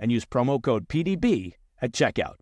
and 0.00 0.10
use 0.10 0.24
promo 0.24 0.60
code 0.60 0.88
PDB 0.88 1.54
at 1.80 1.92
checkout. 1.92 2.34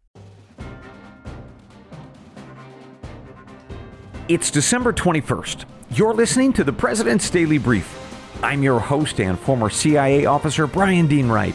It's 4.28 4.50
December 4.50 4.92
21st. 4.92 5.64
You're 5.90 6.14
listening 6.14 6.52
to 6.54 6.64
the 6.64 6.72
President's 6.72 7.28
Daily 7.30 7.58
Brief. 7.58 7.94
I'm 8.42 8.62
your 8.62 8.78
host 8.78 9.20
and 9.20 9.38
former 9.38 9.68
CIA 9.68 10.26
officer, 10.26 10.66
Brian 10.66 11.06
Dean 11.06 11.28
Wright. 11.28 11.54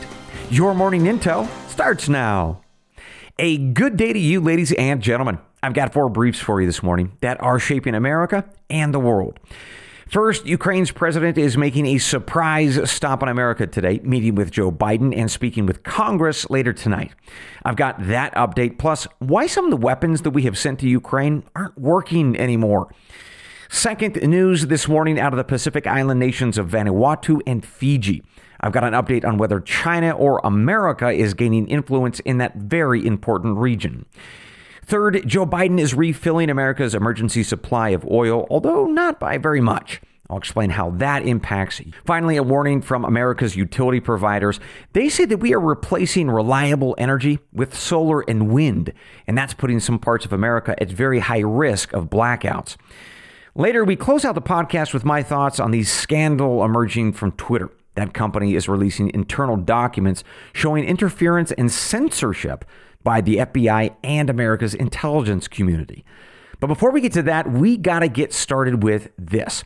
Your 0.49 0.73
morning 0.73 1.03
intel 1.03 1.47
starts 1.69 2.09
now. 2.09 2.61
A 3.39 3.57
good 3.57 3.95
day 3.95 4.11
to 4.11 4.19
you, 4.19 4.41
ladies 4.41 4.71
and 4.73 5.01
gentlemen. 5.01 5.39
I've 5.61 5.73
got 5.73 5.93
four 5.93 6.09
briefs 6.09 6.39
for 6.39 6.59
you 6.59 6.67
this 6.67 6.83
morning 6.83 7.13
that 7.21 7.41
are 7.41 7.57
shaping 7.57 7.95
America 7.95 8.43
and 8.69 8.93
the 8.93 8.99
world. 8.99 9.39
First, 10.13 10.45
Ukraine's 10.45 10.91
president 10.91 11.39
is 11.39 11.57
making 11.57 11.87
a 11.87 11.97
surprise 11.97 12.79
stop 12.87 13.23
in 13.23 13.29
America 13.29 13.65
today, 13.65 13.99
meeting 14.03 14.35
with 14.35 14.51
Joe 14.51 14.71
Biden 14.71 15.11
and 15.17 15.31
speaking 15.31 15.65
with 15.65 15.81
Congress 15.81 16.47
later 16.51 16.71
tonight. 16.71 17.13
I've 17.65 17.77
got 17.77 17.95
that 18.05 18.31
update, 18.35 18.77
plus 18.77 19.07
why 19.17 19.47
some 19.47 19.65
of 19.65 19.71
the 19.71 19.77
weapons 19.77 20.21
that 20.21 20.29
we 20.29 20.43
have 20.43 20.55
sent 20.55 20.77
to 20.81 20.87
Ukraine 20.87 21.41
aren't 21.55 21.79
working 21.79 22.39
anymore. 22.39 22.93
Second 23.71 24.21
news 24.21 24.67
this 24.67 24.87
morning 24.87 25.19
out 25.19 25.33
of 25.33 25.37
the 25.37 25.43
Pacific 25.43 25.87
Island 25.87 26.19
nations 26.19 26.59
of 26.59 26.69
Vanuatu 26.69 27.41
and 27.47 27.65
Fiji. 27.65 28.21
I've 28.61 28.71
got 28.71 28.83
an 28.83 28.93
update 28.93 29.25
on 29.25 29.39
whether 29.39 29.59
China 29.59 30.11
or 30.11 30.39
America 30.43 31.09
is 31.09 31.33
gaining 31.33 31.67
influence 31.67 32.19
in 32.19 32.37
that 32.37 32.57
very 32.57 33.03
important 33.03 33.57
region. 33.57 34.05
Third, 34.85 35.23
Joe 35.25 35.45
Biden 35.45 35.79
is 35.79 35.93
refilling 35.93 36.49
America's 36.49 36.95
emergency 36.95 37.43
supply 37.43 37.89
of 37.89 38.05
oil, 38.05 38.47
although 38.49 38.85
not 38.85 39.19
by 39.19 39.37
very 39.37 39.61
much. 39.61 40.01
I'll 40.29 40.37
explain 40.37 40.71
how 40.71 40.91
that 40.91 41.27
impacts. 41.27 41.81
Finally, 42.05 42.37
a 42.37 42.43
warning 42.43 42.81
from 42.81 43.03
America's 43.03 43.55
utility 43.55 43.99
providers. 43.99 44.59
They 44.93 45.09
say 45.09 45.25
that 45.25 45.37
we 45.37 45.53
are 45.53 45.59
replacing 45.59 46.31
reliable 46.31 46.95
energy 46.97 47.39
with 47.51 47.77
solar 47.77 48.21
and 48.21 48.49
wind, 48.49 48.93
and 49.27 49.37
that's 49.37 49.53
putting 49.53 49.79
some 49.79 49.99
parts 49.99 50.25
of 50.25 50.33
America 50.33 50.81
at 50.81 50.89
very 50.89 51.19
high 51.19 51.41
risk 51.41 51.93
of 51.93 52.09
blackouts. 52.09 52.77
Later, 53.53 53.83
we 53.83 53.95
close 53.95 54.25
out 54.25 54.33
the 54.33 54.41
podcast 54.41 54.93
with 54.93 55.05
my 55.05 55.21
thoughts 55.21 55.59
on 55.59 55.71
the 55.71 55.83
scandal 55.83 56.63
emerging 56.63 57.13
from 57.13 57.33
Twitter. 57.33 57.69
That 57.95 58.13
company 58.13 58.55
is 58.55 58.67
releasing 58.67 59.13
internal 59.13 59.57
documents 59.57 60.23
showing 60.53 60.83
interference 60.85 61.51
and 61.51 61.71
censorship 61.71 62.65
by 63.03 63.21
the 63.21 63.37
FBI 63.37 63.95
and 64.03 64.29
America's 64.29 64.73
intelligence 64.73 65.47
community. 65.47 66.05
But 66.59 66.67
before 66.67 66.91
we 66.91 67.01
get 67.01 67.13
to 67.13 67.23
that, 67.23 67.51
we 67.51 67.77
got 67.77 67.99
to 67.99 68.07
get 68.07 68.33
started 68.33 68.83
with 68.83 69.11
this. 69.17 69.63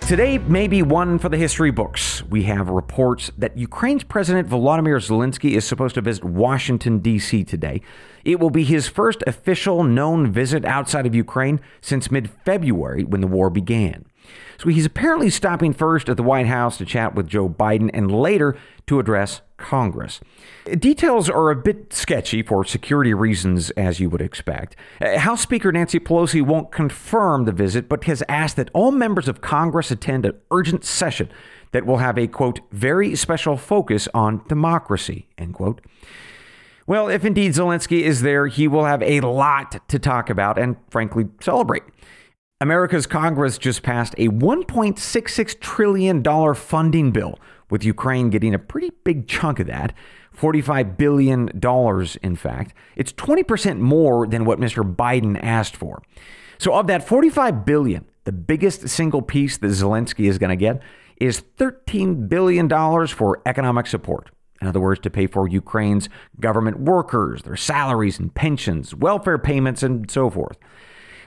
Today 0.00 0.36
may 0.38 0.66
be 0.66 0.82
one 0.82 1.20
for 1.20 1.28
the 1.28 1.38
history 1.38 1.70
books. 1.70 2.24
We 2.24 2.42
have 2.42 2.68
reports 2.68 3.30
that 3.38 3.56
Ukraine's 3.56 4.02
President 4.02 4.48
Volodymyr 4.48 4.98
Zelensky 4.98 5.56
is 5.56 5.64
supposed 5.64 5.94
to 5.94 6.00
visit 6.00 6.24
Washington, 6.24 6.98
D.C. 6.98 7.44
today. 7.44 7.80
It 8.24 8.40
will 8.40 8.50
be 8.50 8.64
his 8.64 8.88
first 8.88 9.22
official 9.26 9.84
known 9.84 10.30
visit 10.30 10.64
outside 10.64 11.06
of 11.06 11.14
Ukraine 11.14 11.60
since 11.80 12.10
mid 12.10 12.28
February 12.44 13.04
when 13.04 13.20
the 13.20 13.28
war 13.28 13.48
began. 13.48 14.04
So 14.58 14.68
he's 14.68 14.86
apparently 14.86 15.30
stopping 15.30 15.72
first 15.72 16.08
at 16.08 16.16
the 16.16 16.22
White 16.22 16.46
House 16.46 16.78
to 16.78 16.84
chat 16.84 17.14
with 17.14 17.28
Joe 17.28 17.48
Biden 17.48 17.88
and 17.94 18.10
later 18.10 18.56
to 18.88 18.98
address 18.98 19.40
Congress. 19.62 20.20
Details 20.64 21.30
are 21.30 21.50
a 21.50 21.56
bit 21.56 21.92
sketchy 21.92 22.42
for 22.42 22.64
security 22.64 23.14
reasons, 23.14 23.70
as 23.70 24.00
you 24.00 24.10
would 24.10 24.20
expect. 24.20 24.76
House 25.00 25.40
Speaker 25.40 25.72
Nancy 25.72 25.98
Pelosi 25.98 26.42
won't 26.42 26.70
confirm 26.70 27.44
the 27.44 27.52
visit, 27.52 27.88
but 27.88 28.04
has 28.04 28.22
asked 28.28 28.56
that 28.56 28.70
all 28.74 28.92
members 28.92 29.28
of 29.28 29.40
Congress 29.40 29.90
attend 29.90 30.26
an 30.26 30.34
urgent 30.50 30.84
session 30.84 31.28
that 31.70 31.86
will 31.86 31.98
have 31.98 32.18
a, 32.18 32.26
quote, 32.26 32.60
very 32.70 33.16
special 33.16 33.56
focus 33.56 34.08
on 34.12 34.42
democracy, 34.48 35.28
end 35.38 35.54
quote. 35.54 35.80
Well, 36.86 37.08
if 37.08 37.24
indeed 37.24 37.52
Zelensky 37.52 38.02
is 38.02 38.22
there, 38.22 38.48
he 38.48 38.68
will 38.68 38.84
have 38.84 39.02
a 39.02 39.20
lot 39.20 39.88
to 39.88 39.98
talk 39.98 40.28
about 40.28 40.58
and, 40.58 40.76
frankly, 40.90 41.28
celebrate. 41.40 41.84
America's 42.60 43.06
Congress 43.06 43.58
just 43.58 43.82
passed 43.82 44.14
a 44.18 44.28
$1.66 44.28 45.60
trillion 45.60 46.54
funding 46.54 47.10
bill, 47.10 47.38
with 47.72 47.84
Ukraine 47.84 48.28
getting 48.28 48.52
a 48.52 48.58
pretty 48.58 48.90
big 49.02 49.26
chunk 49.26 49.58
of 49.58 49.66
that. 49.66 49.94
$45 50.38 50.98
billion, 50.98 51.48
in 52.22 52.36
fact. 52.36 52.74
It's 52.96 53.12
20% 53.14 53.78
more 53.78 54.26
than 54.26 54.44
what 54.44 54.60
Mr. 54.60 54.84
Biden 54.84 55.42
asked 55.42 55.74
for. 55.74 56.02
So, 56.58 56.74
of 56.74 56.86
that 56.88 57.08
45 57.08 57.64
billion, 57.64 58.04
the 58.24 58.32
biggest 58.32 58.88
single 58.90 59.22
piece 59.22 59.56
that 59.56 59.68
Zelensky 59.68 60.28
is 60.28 60.36
going 60.36 60.50
to 60.50 60.56
get 60.56 60.82
is 61.16 61.44
$13 61.56 62.28
billion 62.28 62.68
for 63.08 63.40
economic 63.46 63.86
support. 63.86 64.30
In 64.60 64.68
other 64.68 64.78
words, 64.78 65.00
to 65.00 65.10
pay 65.10 65.26
for 65.26 65.48
Ukraine's 65.48 66.10
government 66.38 66.78
workers, 66.78 67.42
their 67.42 67.56
salaries 67.56 68.18
and 68.18 68.34
pensions, 68.34 68.94
welfare 68.94 69.38
payments, 69.38 69.82
and 69.82 70.10
so 70.10 70.28
forth. 70.28 70.58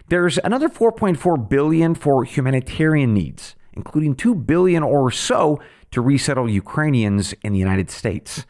There's 0.09 0.37
another 0.43 0.69
4.4 0.69 1.49
billion 1.49 1.95
for 1.95 2.23
humanitarian 2.23 3.15
needs, 3.15 3.55
including 3.73 4.15
2 4.15 4.35
billion 4.35 4.83
or 4.83 5.09
so 5.09 5.59
to 5.95 6.01
resettle 6.01 6.49
Ukrainians 6.49 7.33
in 7.41 7.53
the 7.53 7.59
United 7.59 7.89
States. 7.89 8.45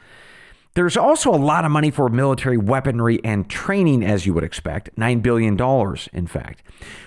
There's 0.74 0.98
also 0.98 1.30
a 1.34 1.38
lot 1.38 1.64
of 1.64 1.72
money 1.72 1.92
for 1.92 2.10
military 2.10 2.58
weaponry 2.58 3.24
and 3.24 3.48
training, 3.48 4.04
as 4.04 4.26
you 4.26 4.34
would 4.34 4.44
expect, 4.44 4.94
$9 4.98 5.22
billion, 5.22 5.58
in 6.12 6.28
fact, 6.28 6.64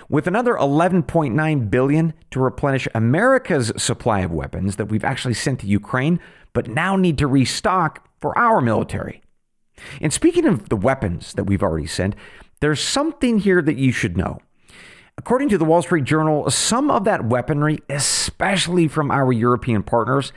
with 0.07 0.27
another 0.27 0.53
11.9 0.53 1.69
billion 1.69 2.13
to 2.31 2.39
replenish 2.39 2.87
America's 2.95 3.71
supply 3.77 4.21
of 4.21 4.31
weapons 4.31 4.77
that 4.77 4.85
we've 4.85 5.03
actually 5.03 5.35
sent 5.35 5.59
to 5.59 5.67
Ukraine, 5.67 6.19
but 6.53 6.67
now 6.67 6.95
need 6.95 7.17
to 7.17 7.27
restock 7.27 8.07
for 8.19 8.35
our 8.37 8.61
military. 8.61 9.21
And 10.01 10.11
speaking 10.11 10.45
of 10.45 10.69
the 10.69 10.77
weapons 10.77 11.33
that 11.33 11.43
we've 11.43 11.61
already 11.61 11.85
sent, 11.85 12.15
there's 12.61 12.81
something 12.81 13.39
here 13.39 13.61
that 13.61 13.77
you 13.77 13.91
should 13.91 14.17
know. 14.17 14.39
According 15.19 15.49
to 15.49 15.57
the 15.57 15.65
Wall 15.65 15.81
Street 15.81 16.05
Journal, 16.05 16.49
some 16.49 16.89
of 16.89 17.03
that 17.03 17.25
weaponry, 17.25 17.79
especially 17.89 18.87
from 18.87 19.11
our 19.11 19.33
European 19.33 19.83
partners, 19.83 20.31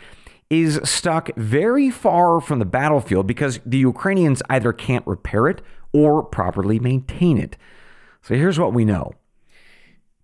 is 0.51 0.81
stuck 0.83 1.31
very 1.37 1.89
far 1.89 2.41
from 2.41 2.59
the 2.59 2.65
battlefield 2.65 3.29
because 3.29 3.61
the 3.65 3.79
Ukrainians 3.79 4.43
either 4.51 4.73
can't 4.73 5.07
repair 5.07 5.47
it 5.47 5.63
or 5.93 6.25
properly 6.25 6.81
maintain 6.81 7.39
it. 7.39 7.57
So 8.23 8.35
here's 8.35 8.59
what 8.59 8.75
we 8.75 8.85
know. 8.85 9.13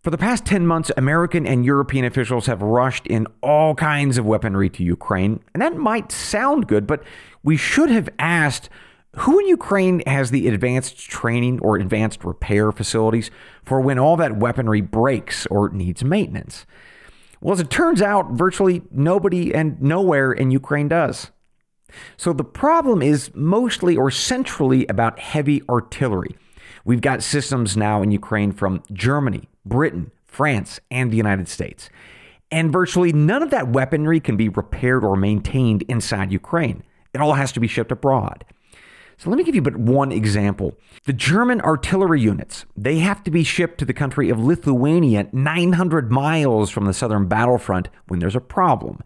For 0.03 0.11
the 0.11 0.19
past 0.19 0.45
10 0.45 0.67
months, 0.67 0.91
American 0.97 1.47
and 1.47 1.65
European 1.65 2.05
officials 2.05 2.47
have 2.47 2.61
rushed 2.61 3.07
in 3.07 3.29
all 3.41 3.77
kinds 3.77 4.19
of 4.19 4.27
weaponry 4.27 4.69
to 4.71 4.83
Ukraine. 4.83 5.39
And 5.55 5.63
that 5.63 5.77
might 5.77 6.11
sound 6.11 6.67
good, 6.67 6.85
but 6.85 7.05
we 7.45 7.57
should 7.57 7.91
have 7.91 8.09
asked 8.19 8.69
who 9.17 9.39
in 9.39 9.49
Ukraine 9.49 10.03
has 10.07 10.31
the 10.31 10.49
advanced 10.49 10.99
training 10.99 11.61
or 11.61 11.77
advanced 11.77 12.25
repair 12.25 12.71
facilities 12.73 13.31
for 13.65 13.81
when 13.81 13.99
all 13.99 14.17
that 14.17 14.37
weaponry 14.37 14.81
breaks 14.81 15.47
or 15.47 15.71
needs 15.71 16.05
maintenance? 16.05 16.67
Well, 17.41 17.55
as 17.55 17.61
it 17.61 17.71
turns 17.71 18.03
out, 18.03 18.33
virtually 18.33 18.83
nobody 18.91 19.55
and 19.55 19.81
nowhere 19.81 20.33
in 20.33 20.51
Ukraine 20.51 20.89
does. 20.89 21.31
So 22.17 22.33
the 22.33 22.45
problem 22.45 23.01
is 23.01 23.31
mostly 23.35 23.97
or 23.97 24.11
centrally 24.11 24.87
about 24.89 25.19
heavy 25.19 25.63
artillery. 25.69 26.37
We've 26.85 27.01
got 27.01 27.23
systems 27.23 27.77
now 27.77 28.03
in 28.03 28.11
Ukraine 28.11 28.53
from 28.53 28.83
Germany, 28.93 29.49
Britain, 29.65 30.11
France, 30.27 30.81
and 30.91 31.11
the 31.11 31.17
United 31.17 31.49
States. 31.49 31.89
And 32.51 32.73
virtually 32.73 33.13
none 33.13 33.43
of 33.43 33.51
that 33.51 33.69
weaponry 33.69 34.21
can 34.21 34.37
be 34.37 34.49
repaired 34.49 35.05
or 35.05 35.17
maintained 35.17 35.83
inside 35.83 36.33
Ukraine. 36.33 36.83
It 37.15 37.21
all 37.21 37.35
has 37.35 37.53
to 37.53 37.61
be 37.61 37.69
shipped 37.69 37.93
abroad. 37.93 38.45
So 39.19 39.31
let 39.31 39.37
me 39.37 39.43
give 39.43 39.57
you 39.57 39.63
but 39.63 39.77
one 39.77 40.13
example. 40.13 40.79
The 41.05 41.13
German 41.13 41.61
artillery 41.61 42.21
units, 42.21 42.65
they 42.77 43.01
have 43.01 43.25
to 43.25 43.33
be 43.33 43.43
shipped 43.43 43.79
to 43.79 43.85
the 43.85 43.93
country 43.93 44.31
of 44.31 44.39
Lithuania 44.39 45.29
900 45.33 46.13
miles 46.13 46.71
from 46.71 46.85
the 46.85 46.95
southern 46.95 47.27
battlefront 47.27 47.89
when 48.07 48.21
there's 48.21 48.37
a 48.37 48.41
problem. 48.41 49.03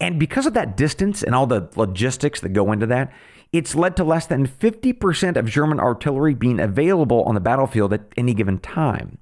And 0.00 0.18
because 0.18 0.46
of 0.46 0.54
that 0.54 0.76
distance 0.76 1.22
and 1.22 1.36
all 1.36 1.46
the 1.46 1.70
logistics 1.76 2.40
that 2.40 2.48
go 2.48 2.72
into 2.72 2.86
that, 2.86 3.12
it's 3.52 3.76
led 3.76 3.96
to 3.96 4.02
less 4.02 4.26
than 4.26 4.48
50% 4.48 5.36
of 5.36 5.48
German 5.48 5.78
artillery 5.78 6.34
being 6.34 6.58
available 6.58 7.22
on 7.22 7.36
the 7.36 7.40
battlefield 7.40 7.92
at 7.92 8.08
any 8.16 8.34
given 8.34 8.58
time. 8.58 9.18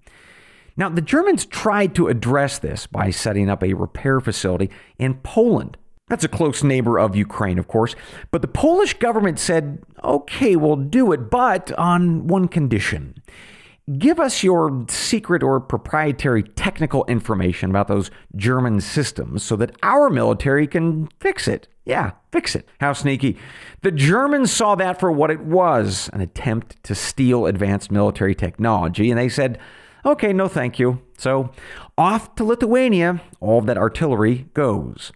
Now, 0.78 0.88
the 0.88 1.02
Germans 1.02 1.44
tried 1.44 1.94
to 1.96 2.08
address 2.08 2.58
this 2.58 2.87
by 2.87 3.11
setting 3.11 3.50
up 3.50 3.62
a 3.62 3.75
repair 3.75 4.20
facility 4.20 4.70
in 4.99 5.14
Poland. 5.17 5.76
That's 6.08 6.25
a 6.25 6.28
close 6.28 6.62
neighbor 6.62 6.99
of 6.99 7.16
Ukraine, 7.16 7.58
of 7.58 7.69
course. 7.69 7.94
But 8.31 8.43
the 8.43 8.49
Polish 8.49 8.94
government 8.94 9.38
said, 9.38 9.82
okay, 10.04 10.56
we'll 10.56 10.76
do 10.76 11.12
it, 11.12 11.31
but 11.31 11.72
on 11.72 12.26
one 12.26 12.49
condition. 12.49 13.22
Give 13.99 14.20
us 14.20 14.44
your 14.44 14.84
secret 14.88 15.43
or 15.43 15.58
proprietary 15.58 16.44
technical 16.44 17.04
information 17.06 17.70
about 17.70 17.88
those 17.88 18.10
German 18.37 18.81
systems 18.81 19.43
so 19.43 19.56
that 19.56 19.75
our 19.82 20.08
military 20.08 20.66
can 20.66 21.08
fix 21.19 21.49
it. 21.49 21.66
Yeah, 21.84 22.12
fix 22.31 22.54
it. 22.54 22.69
How 22.81 22.93
sneaky. 22.93 23.38
The 23.81 23.90
Germans 23.90 24.52
saw 24.52 24.76
that 24.76 25.00
for 25.00 25.10
what 25.10 25.32
it 25.32 25.40
was 25.40 26.08
an 26.12 26.20
attempt 26.20 26.81
to 26.84 26.94
steal 26.94 27.46
advanced 27.46 27.90
military 27.90 28.37
technology, 28.37 29.10
and 29.10 29.19
they 29.19 29.28
said, 29.28 29.58
okay, 30.06 30.32
no 30.32 30.46
thank 30.46 30.78
you. 30.78 31.02
So 31.19 31.50
off 31.99 32.37
to 32.37 32.44
Lithuania, 32.44 33.20
all 33.40 33.58
of 33.58 33.66
that 33.66 33.78
artillery 33.78 34.46
goes. 34.54 35.10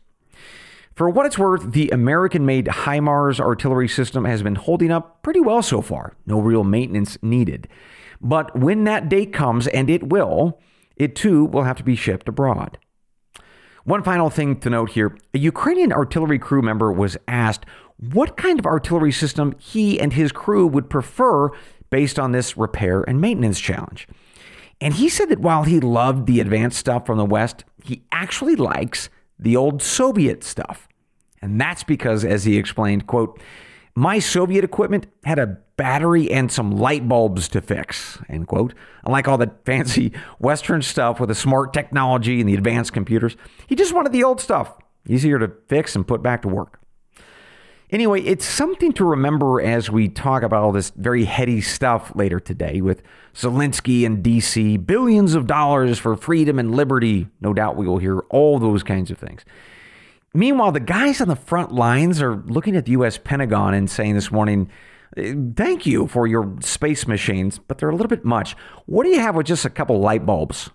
For 0.97 1.11
what 1.11 1.27
it's 1.27 1.37
worth, 1.37 1.73
the 1.73 1.91
American 1.91 2.47
made 2.47 2.69
HIMARS 2.69 3.39
artillery 3.39 3.87
system 3.87 4.25
has 4.25 4.43
been 4.43 4.55
holding 4.55 4.91
up 4.91 5.23
pretty 5.23 5.41
well 5.41 5.63
so 5.63 5.83
far. 5.83 6.15
No 6.25 6.41
real 6.41 6.65
maintenance 6.65 7.19
needed. 7.21 7.69
But 8.19 8.59
when 8.59 8.85
that 8.85 9.11
day 9.11 9.27
comes, 9.27 9.67
and 9.67 9.91
it 9.91 10.09
will, 10.09 10.59
it 10.97 11.15
too 11.15 11.45
will 11.45 11.65
have 11.65 11.77
to 11.77 11.85
be 11.85 11.97
shipped 11.97 12.31
abroad. 12.31 12.79
One 13.85 14.03
final 14.03 14.31
thing 14.31 14.59
to 14.61 14.71
note 14.71 14.93
here 14.93 15.15
a 15.35 15.39
Ukrainian 15.39 15.93
artillery 15.93 16.39
crew 16.39 16.63
member 16.63 16.91
was 16.91 17.19
asked 17.29 17.67
what 17.99 18.39
kind 18.39 18.59
of 18.59 18.65
artillery 18.65 19.13
system 19.13 19.55
he 19.59 20.01
and 20.01 20.15
his 20.15 20.33
crew 20.33 20.67
would 20.67 20.89
prefer 20.89 21.51
based 21.91 22.19
on 22.19 22.33
this 22.33 22.57
repair 22.57 23.03
and 23.03 23.21
maintenance 23.21 23.61
challenge. 23.61 24.09
And 24.81 24.95
he 24.95 25.11
said 25.11 25.29
that 25.29 25.41
while 25.41 25.65
he 25.65 25.79
loved 25.79 26.27
the 26.27 26.41
advanced 26.41 26.79
stuff 26.79 27.05
from 27.05 27.19
the 27.19 27.27
West, 27.27 27.65
he 27.85 28.03
actually 28.11 28.57
likes 28.57 29.11
the 29.39 29.57
old 29.57 29.83
Soviet 29.83 30.43
stuff. 30.45 30.89
And 31.43 31.61
that's 31.61 31.85
because, 31.85 32.25
as 32.25 32.45
he 32.45 32.57
explained, 32.57 33.07
quote, 33.07 33.41
my 33.95 34.19
Soviet 34.19 34.63
equipment 34.65 35.07
had 35.25 35.39
a 35.39 35.59
battery 35.77 36.31
and 36.31 36.53
some 36.53 36.71
light 36.71 37.09
bulbs 37.09 37.49
to 37.49 37.61
fix, 37.61 38.19
end 38.29 38.47
quote. 38.47 38.75
Unlike 39.05 39.29
all 39.29 39.39
the 39.39 39.53
fancy 39.65 40.13
Western 40.39 40.83
stuff 40.83 41.19
with 41.19 41.29
the 41.29 41.35
smart 41.35 41.73
technology 41.73 42.41
and 42.41 42.49
the 42.49 42.55
advanced 42.55 42.93
computers, 42.93 43.37
he 43.67 43.75
just 43.75 43.95
wanted 43.95 44.13
the 44.13 44.25
old 44.25 44.41
stuff, 44.41 44.77
easier 45.09 45.39
to 45.39 45.53
fix 45.69 45.97
and 45.97 46.07
put 46.07 46.23
back 46.23 46.43
to 46.43 46.49
work. 46.49 46.81
Anyway, 47.91 48.21
it's 48.23 48.45
something 48.45 48.93
to 48.93 49.05
remember 49.05 49.61
as 49.61 49.89
we 49.89 50.09
talk 50.09 50.43
about 50.43 50.65
all 50.65 50.73
this 50.73 50.91
very 50.97 51.25
heady 51.25 51.61
stuff 51.61 52.11
later 52.17 52.41
today 52.41 52.81
with 52.81 53.01
Zelensky 53.33 54.05
and 54.05 54.25
DC, 54.25 54.85
billions 54.85 55.35
of 55.35 55.47
dollars 55.47 55.99
for 55.99 56.17
freedom 56.17 56.59
and 56.59 56.75
liberty. 56.75 57.29
No 57.41 57.55
doubt 57.55 57.77
we 57.77 57.87
will 57.87 57.99
hear 57.99 58.19
all 58.31 58.59
those 58.59 58.83
kinds 58.83 59.13
of 59.13 59.19
things. 59.19 59.45
Meanwhile, 60.35 60.73
the 60.73 60.81
guys 60.81 61.21
on 61.21 61.29
the 61.29 61.37
front 61.37 61.73
lines 61.73 62.21
are 62.21 62.37
looking 62.37 62.75
at 62.75 62.87
the 62.87 62.93
U.S. 62.93 63.19
Pentagon 63.19 63.73
and 63.73 63.89
saying 63.89 64.15
this 64.15 64.33
morning, 64.33 64.69
eh, 65.17 65.35
Thank 65.57 65.87
you 65.87 66.09
for 66.09 66.27
your 66.27 66.57
space 66.61 67.07
machines, 67.07 67.61
but 67.61 67.79
they're 67.79 67.89
a 67.89 67.95
little 67.95 68.09
bit 68.09 68.25
much. 68.25 68.57
What 68.87 69.05
do 69.05 69.11
you 69.11 69.21
have 69.21 69.37
with 69.37 69.47
just 69.47 69.65
a 69.65 69.71
couple 69.71 70.01
light 70.01 70.27
bulbs? 70.27 70.71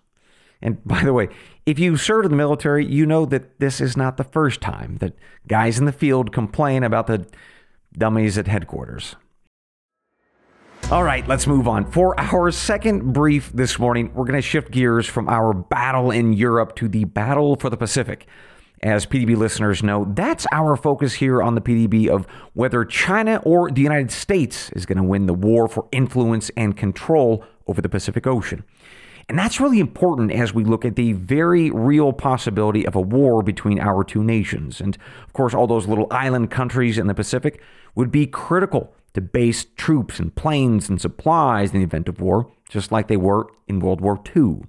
And 0.61 0.83
by 0.85 1.03
the 1.03 1.13
way, 1.13 1.29
if 1.65 1.79
you 1.79 1.97
served 1.97 2.25
in 2.25 2.31
the 2.31 2.37
military, 2.37 2.85
you 2.85 3.05
know 3.05 3.25
that 3.25 3.59
this 3.59 3.81
is 3.81 3.97
not 3.97 4.17
the 4.17 4.23
first 4.23 4.61
time 4.61 4.97
that 4.97 5.13
guys 5.47 5.79
in 5.79 5.85
the 5.85 5.91
field 5.91 6.31
complain 6.31 6.83
about 6.83 7.07
the 7.07 7.25
dummies 7.97 8.37
at 8.37 8.47
headquarters. 8.47 9.15
All 10.89 11.03
right, 11.03 11.25
let's 11.25 11.47
move 11.47 11.69
on. 11.69 11.89
For 11.89 12.19
our 12.19 12.51
second 12.51 13.13
brief 13.13 13.51
this 13.53 13.79
morning, 13.79 14.13
we're 14.13 14.25
going 14.25 14.35
to 14.35 14.41
shift 14.41 14.71
gears 14.71 15.07
from 15.07 15.29
our 15.29 15.53
battle 15.53 16.11
in 16.11 16.33
Europe 16.33 16.75
to 16.77 16.89
the 16.89 17.05
battle 17.05 17.55
for 17.55 17.69
the 17.69 17.77
Pacific. 17.77 18.27
As 18.83 19.05
PDB 19.05 19.37
listeners 19.37 19.83
know, 19.83 20.11
that's 20.13 20.45
our 20.51 20.75
focus 20.75 21.13
here 21.13 21.41
on 21.41 21.55
the 21.55 21.61
PDB 21.61 22.09
of 22.09 22.25
whether 22.53 22.83
China 22.83 23.39
or 23.45 23.71
the 23.71 23.81
United 23.81 24.11
States 24.11 24.71
is 24.71 24.85
going 24.85 24.97
to 24.97 25.03
win 25.03 25.27
the 25.27 25.33
war 25.33 25.67
for 25.67 25.87
influence 25.91 26.49
and 26.57 26.75
control 26.75 27.45
over 27.67 27.81
the 27.81 27.87
Pacific 27.87 28.27
Ocean. 28.27 28.65
And 29.29 29.37
that's 29.37 29.59
really 29.59 29.79
important 29.79 30.31
as 30.31 30.53
we 30.53 30.63
look 30.63 30.85
at 30.85 30.95
the 30.95 31.13
very 31.13 31.71
real 31.71 32.13
possibility 32.13 32.85
of 32.85 32.95
a 32.95 33.01
war 33.01 33.43
between 33.43 33.79
our 33.79 34.03
two 34.03 34.23
nations. 34.23 34.81
And 34.81 34.97
of 35.23 35.33
course, 35.33 35.53
all 35.53 35.67
those 35.67 35.87
little 35.87 36.07
island 36.11 36.51
countries 36.51 36.97
in 36.97 37.07
the 37.07 37.13
Pacific 37.13 37.61
would 37.95 38.11
be 38.11 38.27
critical 38.27 38.93
to 39.13 39.21
base 39.21 39.65
troops 39.75 40.19
and 40.19 40.33
planes 40.35 40.89
and 40.89 40.99
supplies 40.99 41.71
in 41.73 41.79
the 41.79 41.85
event 41.85 42.07
of 42.07 42.21
war, 42.21 42.49
just 42.69 42.91
like 42.91 43.07
they 43.07 43.17
were 43.17 43.47
in 43.67 43.79
World 43.79 44.01
War 44.01 44.21
II. 44.35 44.61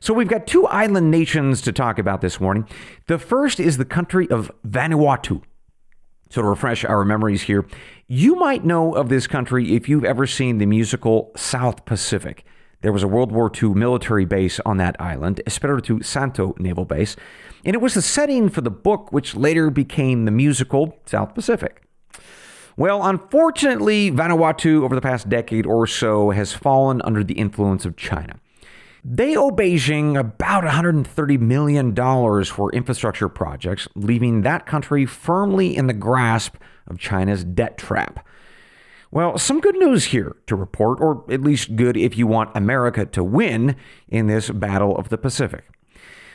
So 0.00 0.14
we've 0.14 0.28
got 0.28 0.46
two 0.46 0.66
island 0.66 1.10
nations 1.10 1.60
to 1.62 1.72
talk 1.72 1.98
about 1.98 2.20
this 2.20 2.40
morning. 2.40 2.68
The 3.06 3.18
first 3.18 3.58
is 3.58 3.76
the 3.76 3.84
country 3.84 4.30
of 4.30 4.52
Vanuatu. 4.66 5.42
So 6.30 6.42
to 6.42 6.48
refresh 6.48 6.84
our 6.84 7.04
memories 7.04 7.42
here, 7.42 7.66
you 8.06 8.36
might 8.36 8.64
know 8.64 8.94
of 8.94 9.08
this 9.08 9.26
country 9.26 9.74
if 9.74 9.88
you've 9.88 10.04
ever 10.04 10.26
seen 10.26 10.58
the 10.58 10.66
musical 10.66 11.32
South 11.36 11.84
Pacific. 11.84 12.44
There 12.86 12.92
was 12.92 13.02
a 13.02 13.08
World 13.08 13.32
War 13.32 13.50
II 13.52 13.70
military 13.70 14.24
base 14.24 14.60
on 14.64 14.76
that 14.76 14.94
island, 15.00 15.40
Espiritu 15.44 16.04
Santo 16.04 16.54
Naval 16.56 16.84
Base, 16.84 17.16
and 17.64 17.74
it 17.74 17.80
was 17.80 17.94
the 17.94 18.00
setting 18.00 18.48
for 18.48 18.60
the 18.60 18.70
book 18.70 19.10
which 19.10 19.34
later 19.34 19.70
became 19.70 20.24
the 20.24 20.30
musical 20.30 20.96
South 21.04 21.34
Pacific. 21.34 21.82
Well, 22.76 23.04
unfortunately, 23.04 24.12
Vanuatu 24.12 24.84
over 24.84 24.94
the 24.94 25.00
past 25.00 25.28
decade 25.28 25.66
or 25.66 25.88
so 25.88 26.30
has 26.30 26.52
fallen 26.52 27.02
under 27.02 27.24
the 27.24 27.34
influence 27.34 27.84
of 27.84 27.96
China. 27.96 28.38
They 29.04 29.36
owe 29.36 29.50
Beijing 29.50 30.16
about 30.16 30.62
$130 30.62 31.40
million 31.40 31.92
for 32.44 32.70
infrastructure 32.70 33.28
projects, 33.28 33.88
leaving 33.96 34.42
that 34.42 34.64
country 34.64 35.06
firmly 35.06 35.76
in 35.76 35.88
the 35.88 35.92
grasp 35.92 36.54
of 36.86 37.00
China's 37.00 37.42
debt 37.42 37.78
trap. 37.78 38.24
Well, 39.10 39.38
some 39.38 39.60
good 39.60 39.76
news 39.76 40.06
here 40.06 40.36
to 40.46 40.56
report, 40.56 41.00
or 41.00 41.24
at 41.30 41.42
least 41.42 41.76
good 41.76 41.96
if 41.96 42.18
you 42.18 42.26
want 42.26 42.56
America 42.56 43.06
to 43.06 43.22
win 43.22 43.76
in 44.08 44.26
this 44.26 44.50
battle 44.50 44.96
of 44.96 45.08
the 45.10 45.18
Pacific. 45.18 45.64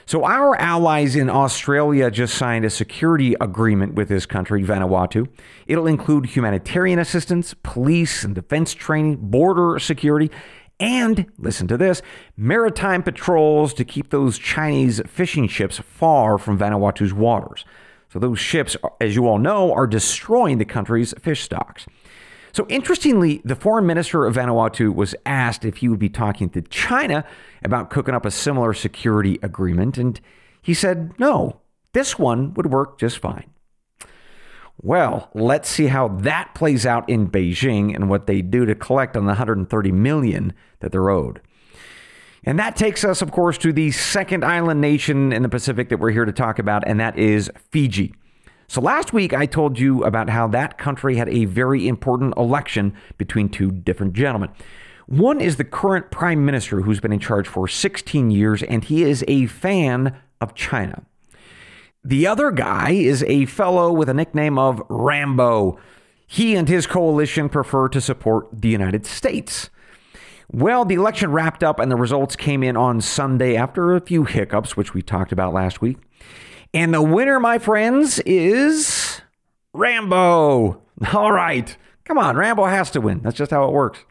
So, 0.06 0.26
our 0.26 0.56
allies 0.56 1.16
in 1.16 1.30
Australia 1.30 2.10
just 2.10 2.36
signed 2.36 2.66
a 2.66 2.70
security 2.70 3.36
agreement 3.40 3.94
with 3.94 4.10
this 4.10 4.26
country, 4.26 4.64
Vanuatu. 4.64 5.28
It'll 5.68 5.88
include 5.88 6.26
humanitarian 6.26 6.98
assistance, 6.98 7.54
police 7.62 8.24
and 8.24 8.34
defense 8.34 8.74
training, 8.74 9.18
border 9.22 9.78
security, 9.80 10.32
and, 10.80 11.28
listen 11.38 11.68
to 11.68 11.78
this, 11.78 12.02
maritime 12.36 13.04
patrols 13.04 13.74
to 13.76 13.86
keep 13.86 14.10
those 14.10 14.40
Chinese 14.40 15.00
fishing 15.08 15.48
ships 15.48 15.78
far 15.78 16.38
from 16.40 16.58
Vanuatu's 16.58 17.14
waters. 17.14 17.64
So, 18.10 18.18
those 18.18 18.40
ships, 18.40 18.76
as 19.00 19.16
you 19.16 19.28
all 19.28 19.38
know, 19.38 19.72
are 19.72 19.88
destroying 19.88 20.58
the 20.58 20.66
country's 20.66 21.14
fish 21.22 21.44
stocks. 21.44 21.86
So, 22.54 22.66
interestingly, 22.68 23.42
the 23.46 23.56
foreign 23.56 23.86
minister 23.86 24.26
of 24.26 24.36
Vanuatu 24.36 24.94
was 24.94 25.16
asked 25.26 25.64
if 25.64 25.78
he 25.78 25.88
would 25.88 26.00
be 26.00 26.10
talking 26.10 26.50
to 26.50 26.62
China 26.62 27.26
about 27.64 27.90
cooking 27.90 28.14
up 28.14 28.26
a 28.26 28.32
similar 28.32 28.74
security 28.74 29.40
agreement, 29.42 29.98
and 29.98 30.20
he 30.62 30.74
said 30.74 31.18
no, 31.20 31.62
this 31.94 32.20
one 32.20 32.54
would 32.56 32.68
work 32.68 33.00
just 33.00 33.20
fine. 33.20 33.50
Well, 34.82 35.30
let's 35.34 35.70
see 35.70 35.88
how 35.88 36.08
that 36.08 36.56
plays 36.56 36.86
out 36.86 37.08
in 37.08 37.30
Beijing 37.30 37.94
and 37.94 38.10
what 38.10 38.26
they 38.26 38.42
do 38.42 38.66
to 38.66 38.74
collect 38.74 39.16
on 39.16 39.26
the 39.26 39.32
130 39.32 39.92
million 39.92 40.54
that 40.80 40.92
they're 40.92 41.10
owed. 41.10 41.40
And 42.44 42.58
that 42.58 42.76
takes 42.76 43.04
us, 43.04 43.22
of 43.22 43.32
course, 43.32 43.60
to 43.60 43.72
the 43.72 43.92
second 43.92 44.44
island 44.44 44.82
nation 44.82 45.32
in 45.32 45.44
the 45.44 45.50
Pacific 45.50 45.90
that 45.90 46.00
we're 46.00 46.10
here 46.10 46.26
to 46.26 46.32
talk 46.32 46.58
about, 46.58 46.84
and 46.88 47.00
that 47.00 47.18
is 47.20 47.52
Fiji. 47.70 48.16
So 48.72 48.80
last 48.80 49.12
week 49.12 49.34
I 49.34 49.48
told 49.48 49.80
you 49.80 50.02
about 50.06 50.30
how 50.30 50.48
that 50.48 50.78
country 50.78 51.18
had 51.18 51.28
a 51.28 51.44
very 51.44 51.90
important 51.90 52.38
election 52.38 52.94
between 53.18 53.50
two 53.50 53.70
different 53.70 54.14
gentlemen. 54.14 54.50
One 55.08 55.42
is 55.42 55.58
the 55.58 55.66
current 55.66 56.10
prime 56.10 56.46
minister 56.46 56.80
who's 56.80 57.02
been 57.02 57.12
in 57.12 57.20
charge 57.20 57.50
for 57.50 57.68
16 57.68 58.32
years, 58.32 58.64
and 58.64 58.82
he 58.82 59.04
is 59.04 59.26
a 59.28 59.48
fan 59.48 60.16
of 60.40 60.56
China. 60.56 61.04
The 62.06 62.26
other 62.26 62.50
guy 62.50 62.92
is 62.92 63.24
a 63.24 63.46
fellow 63.46 63.92
with 63.92 64.08
a 64.08 64.14
nickname 64.14 64.58
of 64.58 64.82
Rambo. 64.88 65.78
He 66.26 66.56
and 66.56 66.70
his 66.70 66.88
coalition 66.88 67.50
prefer 67.50 67.90
to 67.90 68.00
support 68.00 68.48
the 68.54 68.70
United 68.70 69.06
States. 69.06 69.70
Well, 70.50 70.86
the 70.86 70.96
election 70.96 71.34
wrapped 71.34 71.62
up 71.62 71.78
and 71.78 71.92
the 71.92 71.98
results 71.98 72.38
came 72.38 72.64
in 72.64 72.78
on 72.78 73.02
Sunday 73.02 73.58
after 73.58 73.94
a 73.94 74.00
few 74.00 74.24
hiccups, 74.24 74.78
which 74.78 74.94
we 74.94 75.02
talked 75.02 75.34
about 75.34 75.54
last 75.54 75.82
week. 75.82 75.98
And 76.74 76.94
the 76.94 77.02
winner, 77.02 77.40
my 77.40 77.60
friends, 77.60 78.20
is 78.20 79.22
Rambo. 79.74 80.82
All 81.14 81.32
right. 81.32 81.76
Come 82.06 82.18
on, 82.18 82.38
Rambo 82.38 82.66
has 82.66 82.92
to 82.92 83.02
win. 83.02 83.22
That's 83.24 83.38
just 83.38 83.52
how 83.52 83.66
it 83.66 83.74
works. 83.74 84.06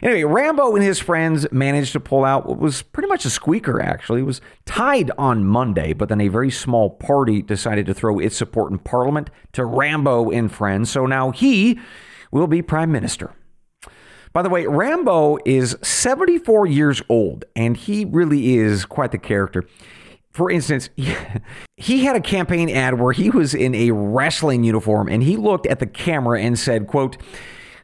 Anyway, 0.00 0.22
Rambo 0.22 0.76
and 0.76 0.84
his 0.84 1.00
friends 1.00 1.50
managed 1.50 1.92
to 1.92 2.00
pull 2.00 2.24
out 2.24 2.46
what 2.46 2.58
was 2.58 2.82
pretty 2.82 3.08
much 3.08 3.24
a 3.24 3.30
squeaker, 3.30 3.82
actually. 3.82 4.20
It 4.20 4.24
was 4.24 4.40
tied 4.64 5.10
on 5.18 5.44
Monday, 5.44 5.92
but 5.92 6.08
then 6.08 6.20
a 6.20 6.28
very 6.28 6.52
small 6.52 6.90
party 6.90 7.42
decided 7.42 7.86
to 7.86 7.94
throw 7.94 8.20
its 8.20 8.36
support 8.36 8.70
in 8.70 8.78
Parliament 8.78 9.28
to 9.54 9.64
Rambo 9.64 10.30
and 10.30 10.52
friends. 10.52 10.90
So 10.90 11.06
now 11.06 11.32
he 11.32 11.80
will 12.30 12.46
be 12.46 12.62
Prime 12.62 12.92
Minister. 12.92 13.34
By 14.32 14.42
the 14.42 14.50
way, 14.50 14.66
Rambo 14.66 15.38
is 15.44 15.76
74 15.82 16.66
years 16.66 17.02
old, 17.08 17.44
and 17.56 17.76
he 17.76 18.04
really 18.04 18.56
is 18.56 18.84
quite 18.84 19.10
the 19.10 19.18
character. 19.18 19.64
For 20.38 20.52
instance, 20.52 20.88
he 21.76 22.04
had 22.04 22.14
a 22.14 22.20
campaign 22.20 22.70
ad 22.70 23.00
where 23.00 23.10
he 23.10 23.28
was 23.28 23.54
in 23.54 23.74
a 23.74 23.90
wrestling 23.90 24.62
uniform 24.62 25.08
and 25.08 25.20
he 25.20 25.36
looked 25.36 25.66
at 25.66 25.80
the 25.80 25.86
camera 25.86 26.40
and 26.40 26.56
said, 26.56 26.86
quote, 26.86 27.16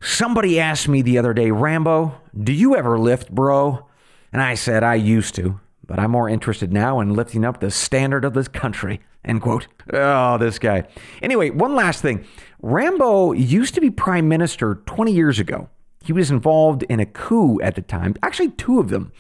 Somebody 0.00 0.60
asked 0.60 0.86
me 0.86 1.02
the 1.02 1.18
other 1.18 1.34
day, 1.34 1.50
Rambo, 1.50 2.14
do 2.40 2.52
you 2.52 2.76
ever 2.76 2.96
lift, 2.96 3.34
bro? 3.34 3.88
And 4.32 4.40
I 4.40 4.54
said, 4.54 4.84
I 4.84 4.94
used 4.94 5.34
to, 5.34 5.58
but 5.84 5.98
I'm 5.98 6.12
more 6.12 6.28
interested 6.28 6.72
now 6.72 7.00
in 7.00 7.14
lifting 7.14 7.44
up 7.44 7.58
the 7.58 7.72
standard 7.72 8.24
of 8.24 8.34
this 8.34 8.46
country. 8.46 9.00
End 9.24 9.42
quote. 9.42 9.66
Oh, 9.92 10.38
this 10.38 10.60
guy. 10.60 10.86
Anyway, 11.22 11.50
one 11.50 11.74
last 11.74 12.02
thing. 12.02 12.24
Rambo 12.62 13.32
used 13.32 13.74
to 13.74 13.80
be 13.80 13.90
prime 13.90 14.28
minister 14.28 14.76
20 14.86 15.10
years 15.10 15.40
ago. 15.40 15.68
He 16.04 16.12
was 16.12 16.30
involved 16.30 16.84
in 16.84 17.00
a 17.00 17.06
coup 17.06 17.60
at 17.62 17.74
the 17.74 17.82
time, 17.82 18.14
actually, 18.22 18.50
two 18.50 18.78
of 18.78 18.90
them. 18.90 19.10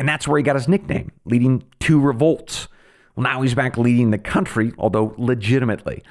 And 0.00 0.08
that's 0.08 0.26
where 0.26 0.38
he 0.38 0.42
got 0.42 0.56
his 0.56 0.66
nickname, 0.66 1.12
leading 1.24 1.62
two 1.78 2.00
revolts. 2.00 2.66
Well, 3.14 3.24
now 3.24 3.42
he's 3.42 3.54
back 3.54 3.76
leading 3.76 4.10
the 4.10 4.18
country, 4.18 4.72
although 4.78 5.14
legitimately. 5.18 6.02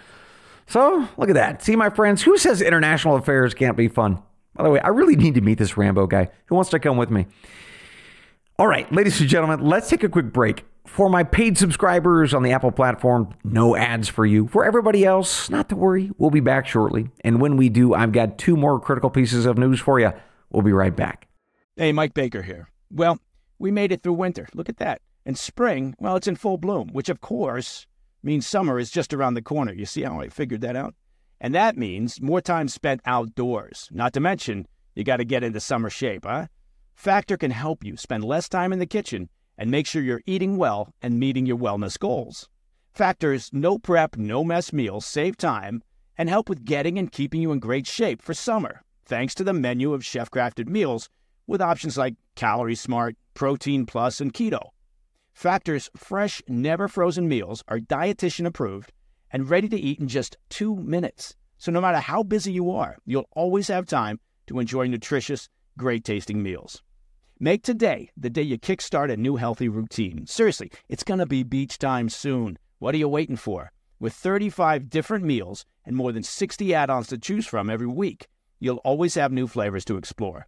So, 0.67 1.07
look 1.17 1.29
at 1.29 1.35
that. 1.35 1.61
See, 1.63 1.75
my 1.75 1.89
friends, 1.89 2.21
who 2.23 2.37
says 2.37 2.61
international 2.61 3.15
affairs 3.15 3.53
can't 3.53 3.75
be 3.75 3.87
fun? 3.87 4.21
By 4.55 4.63
the 4.63 4.69
way, 4.69 4.79
I 4.79 4.89
really 4.89 5.15
need 5.15 5.35
to 5.35 5.41
meet 5.41 5.57
this 5.57 5.77
Rambo 5.77 6.07
guy. 6.07 6.29
Who 6.45 6.55
wants 6.55 6.69
to 6.71 6.79
come 6.79 6.97
with 6.97 7.09
me? 7.09 7.27
All 8.59 8.67
right, 8.67 8.91
ladies 8.91 9.19
and 9.19 9.29
gentlemen, 9.29 9.61
let's 9.61 9.89
take 9.89 10.03
a 10.03 10.09
quick 10.09 10.31
break. 10.31 10.65
For 10.85 11.09
my 11.09 11.23
paid 11.23 11.57
subscribers 11.57 12.33
on 12.33 12.43
the 12.43 12.51
Apple 12.51 12.71
platform, 12.71 13.33
no 13.43 13.75
ads 13.75 14.09
for 14.09 14.25
you. 14.25 14.47
For 14.47 14.65
everybody 14.65 15.05
else, 15.05 15.49
not 15.49 15.69
to 15.69 15.75
worry, 15.75 16.11
we'll 16.17 16.31
be 16.31 16.41
back 16.41 16.67
shortly. 16.67 17.09
And 17.21 17.39
when 17.39 17.55
we 17.55 17.69
do, 17.69 17.93
I've 17.93 18.11
got 18.11 18.37
two 18.37 18.57
more 18.57 18.79
critical 18.79 19.09
pieces 19.09 19.45
of 19.45 19.57
news 19.57 19.79
for 19.79 19.99
you. 19.99 20.11
We'll 20.51 20.63
be 20.63 20.73
right 20.73 20.95
back. 20.95 21.27
Hey, 21.75 21.91
Mike 21.91 22.13
Baker 22.13 22.41
here. 22.41 22.67
Well, 22.91 23.19
we 23.57 23.71
made 23.71 23.91
it 23.91 24.03
through 24.03 24.13
winter. 24.13 24.47
Look 24.53 24.69
at 24.69 24.77
that. 24.77 25.01
And 25.25 25.37
spring, 25.37 25.95
well, 25.99 26.15
it's 26.15 26.27
in 26.27 26.35
full 26.35 26.57
bloom, 26.57 26.89
which 26.91 27.09
of 27.09 27.21
course 27.21 27.85
means 28.23 28.47
summer 28.47 28.79
is 28.79 28.91
just 28.91 29.13
around 29.13 29.35
the 29.35 29.41
corner. 29.41 29.73
You 29.73 29.85
see 29.85 30.01
how 30.01 30.19
I 30.19 30.29
figured 30.29 30.61
that 30.61 30.75
out? 30.75 30.95
And 31.39 31.55
that 31.55 31.77
means 31.77 32.21
more 32.21 32.41
time 32.41 32.67
spent 32.67 33.01
outdoors. 33.05 33.87
Not 33.91 34.13
to 34.13 34.19
mention, 34.19 34.67
you 34.95 35.03
got 35.03 35.17
to 35.17 35.25
get 35.25 35.43
into 35.43 35.59
summer 35.59 35.89
shape, 35.89 36.25
huh? 36.25 36.47
Factor 36.95 37.37
can 37.37 37.51
help 37.51 37.83
you 37.83 37.97
spend 37.97 38.23
less 38.23 38.47
time 38.47 38.71
in 38.71 38.79
the 38.79 38.85
kitchen 38.85 39.29
and 39.57 39.71
make 39.71 39.87
sure 39.87 40.01
you're 40.01 40.21
eating 40.25 40.57
well 40.57 40.93
and 41.01 41.19
meeting 41.19 41.45
your 41.45 41.57
wellness 41.57 41.97
goals. 41.97 42.47
Factor's 42.93 43.49
no 43.53 43.79
prep, 43.79 44.17
no 44.17 44.43
mess 44.43 44.73
meals 44.73 45.05
save 45.05 45.37
time 45.37 45.81
and 46.17 46.29
help 46.29 46.49
with 46.49 46.65
getting 46.65 46.99
and 46.99 47.11
keeping 47.11 47.41
you 47.41 47.51
in 47.51 47.59
great 47.59 47.87
shape 47.87 48.21
for 48.21 48.33
summer, 48.33 48.81
thanks 49.05 49.33
to 49.33 49.43
the 49.43 49.53
menu 49.53 49.93
of 49.93 50.05
chef 50.05 50.29
crafted 50.29 50.67
meals 50.67 51.09
with 51.47 51.61
options 51.61 51.97
like 51.97 52.15
Calorie 52.35 52.75
Smart, 52.75 53.15
Protein 53.33 53.85
Plus, 53.85 54.21
and 54.21 54.33
Keto. 54.33 54.69
Factor's 55.41 55.89
fresh, 55.97 56.43
never 56.47 56.87
frozen 56.87 57.27
meals 57.27 57.63
are 57.67 57.79
dietitian 57.79 58.45
approved 58.45 58.93
and 59.31 59.49
ready 59.49 59.67
to 59.69 59.75
eat 59.75 59.99
in 59.99 60.07
just 60.07 60.37
two 60.49 60.75
minutes. 60.75 61.35
So 61.57 61.71
no 61.71 61.81
matter 61.81 61.97
how 61.97 62.21
busy 62.21 62.51
you 62.51 62.69
are, 62.69 62.99
you'll 63.07 63.27
always 63.31 63.67
have 63.69 63.87
time 63.87 64.19
to 64.45 64.59
enjoy 64.59 64.85
nutritious, 64.85 65.49
great 65.79 66.03
tasting 66.03 66.43
meals. 66.43 66.83
Make 67.39 67.63
today 67.63 68.11
the 68.15 68.29
day 68.29 68.43
you 68.43 68.59
kickstart 68.59 69.11
a 69.11 69.17
new 69.17 69.37
healthy 69.37 69.67
routine. 69.67 70.27
Seriously, 70.27 70.71
it's 70.87 71.03
going 71.03 71.19
to 71.19 71.25
be 71.25 71.41
beach 71.41 71.79
time 71.79 72.07
soon. 72.09 72.59
What 72.77 72.93
are 72.93 72.99
you 72.99 73.09
waiting 73.09 73.35
for? 73.35 73.71
With 73.99 74.13
35 74.13 74.91
different 74.91 75.25
meals 75.25 75.65
and 75.83 75.95
more 75.95 76.11
than 76.11 76.21
60 76.21 76.71
add 76.75 76.91
ons 76.91 77.07
to 77.07 77.17
choose 77.17 77.47
from 77.47 77.67
every 77.67 77.87
week, 77.87 78.27
you'll 78.59 78.85
always 78.85 79.15
have 79.15 79.31
new 79.31 79.47
flavors 79.47 79.85
to 79.85 79.97
explore. 79.97 80.45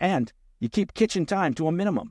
And 0.00 0.32
you 0.58 0.68
keep 0.68 0.92
kitchen 0.92 1.24
time 1.24 1.54
to 1.54 1.68
a 1.68 1.72
minimum. 1.72 2.10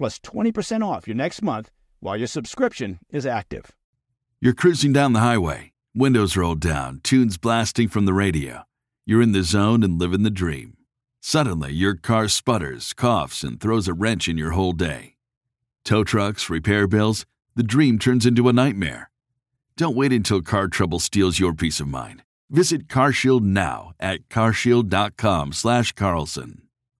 plus 0.00 0.18
20% 0.20 0.82
off 0.82 1.06
your 1.06 1.14
next 1.14 1.42
month 1.42 1.70
while 2.00 2.16
your 2.16 2.26
subscription 2.26 2.98
is 3.12 3.26
active. 3.26 3.72
You're 4.40 4.54
cruising 4.54 4.94
down 4.94 5.12
the 5.12 5.20
highway, 5.20 5.72
windows 5.94 6.38
rolled 6.38 6.60
down, 6.60 7.00
tunes 7.02 7.36
blasting 7.36 7.88
from 7.88 8.06
the 8.06 8.14
radio. 8.14 8.62
You're 9.04 9.20
in 9.20 9.32
the 9.32 9.42
zone 9.42 9.82
and 9.82 9.98
living 9.98 10.22
the 10.22 10.30
dream. 10.30 10.78
Suddenly, 11.20 11.74
your 11.74 11.96
car 11.96 12.28
sputters, 12.28 12.94
coughs, 12.94 13.44
and 13.44 13.60
throws 13.60 13.88
a 13.88 13.92
wrench 13.92 14.26
in 14.26 14.38
your 14.38 14.52
whole 14.52 14.72
day. 14.72 15.16
Tow 15.84 16.02
trucks, 16.02 16.48
repair 16.48 16.86
bills, 16.86 17.26
the 17.54 17.62
dream 17.62 17.98
turns 17.98 18.24
into 18.24 18.48
a 18.48 18.54
nightmare. 18.54 19.10
Don't 19.76 19.96
wait 19.96 20.14
until 20.14 20.40
car 20.40 20.68
trouble 20.68 20.98
steals 20.98 21.38
your 21.38 21.52
peace 21.52 21.78
of 21.78 21.88
mind. 21.88 22.22
Visit 22.48 22.88
CarShield 22.88 23.42
now 23.42 23.92
at 24.00 24.30
carshield.com/carlson. 24.30 26.69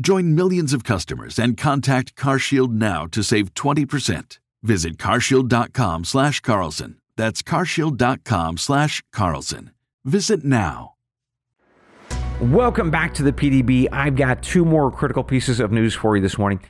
Join 0.00 0.34
millions 0.34 0.74
of 0.74 0.84
customers 0.84 1.38
and 1.38 1.56
contact 1.56 2.14
CarShield 2.16 2.70
now 2.72 3.06
to 3.06 3.22
save 3.22 3.54
20%. 3.54 4.38
Visit 4.62 4.98
carshield.com 4.98 6.04
slash 6.04 6.40
Carlson. 6.40 6.98
That's 7.16 7.42
carshield.com 7.42 8.58
slash 8.58 9.02
Carlson. 9.12 9.70
Visit 10.04 10.44
now. 10.44 10.94
Welcome 12.40 12.90
back 12.90 13.14
to 13.14 13.22
the 13.22 13.32
PDB. 13.32 13.88
I've 13.90 14.14
got 14.16 14.42
two 14.42 14.66
more 14.66 14.90
critical 14.90 15.24
pieces 15.24 15.58
of 15.58 15.72
news 15.72 15.94
for 15.94 16.16
you 16.16 16.22
this 16.22 16.36
morning. 16.36 16.60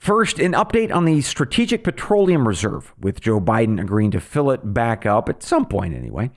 First, 0.00 0.38
an 0.38 0.52
update 0.52 0.90
on 0.90 1.04
the 1.04 1.20
Strategic 1.20 1.84
Petroleum 1.84 2.48
Reserve, 2.48 2.94
with 2.98 3.20
Joe 3.20 3.38
Biden 3.38 3.78
agreeing 3.78 4.10
to 4.12 4.20
fill 4.20 4.50
it 4.50 4.72
back 4.72 5.04
up 5.04 5.28
at 5.28 5.42
some 5.42 5.66
point 5.66 5.94
anyway. 5.94 6.30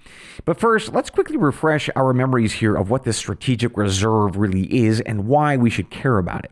But 0.44 0.60
first, 0.60 0.92
let's 0.92 1.10
quickly 1.10 1.38
refresh 1.38 1.90
our 1.96 2.14
memories 2.14 2.52
here 2.52 2.76
of 2.76 2.90
what 2.90 3.04
this 3.04 3.16
Strategic 3.16 3.78
Reserve 3.78 4.36
really 4.36 4.66
is 4.66 5.00
and 5.00 5.28
why 5.28 5.56
we 5.56 5.70
should 5.70 5.90
care 5.90 6.18
about 6.18 6.44
it. 6.44 6.52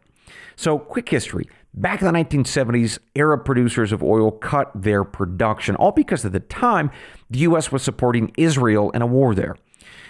So, 0.56 0.80
quick 0.80 1.10
history. 1.10 1.50
Back 1.74 2.02
in 2.02 2.08
the 2.08 2.18
1970s, 2.18 2.98
Arab 3.18 3.44
producers 3.44 3.92
of 3.92 4.02
oil 4.02 4.32
cut 4.32 4.72
their 4.74 5.04
production, 5.04 5.76
all 5.76 5.92
because 5.92 6.24
at 6.24 6.32
the 6.32 6.40
time 6.40 6.92
the 7.30 7.40
U.S. 7.40 7.74
was 7.74 7.84
supporting 7.84 8.32
Israel 8.38 8.90
in 8.92 9.02
a 9.02 9.06
war 9.06 9.36
there. 9.36 9.58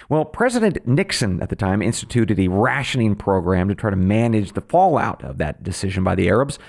Well, 0.08 0.24
President 0.26 0.86
Nixon 0.86 1.42
at 1.42 1.50
the 1.50 1.56
time 1.56 1.82
instituted 1.82 2.40
a 2.40 2.50
rationing 2.50 3.16
program 3.16 3.70
to 3.70 3.76
try 3.76 3.90
to 3.90 3.96
manage 3.96 4.52
the 4.52 4.62
fallout 4.62 5.24
of 5.24 5.40
that 5.40 5.64
decision 5.64 6.04
by 6.04 6.14
the 6.14 6.28
Arabs. 6.30 6.60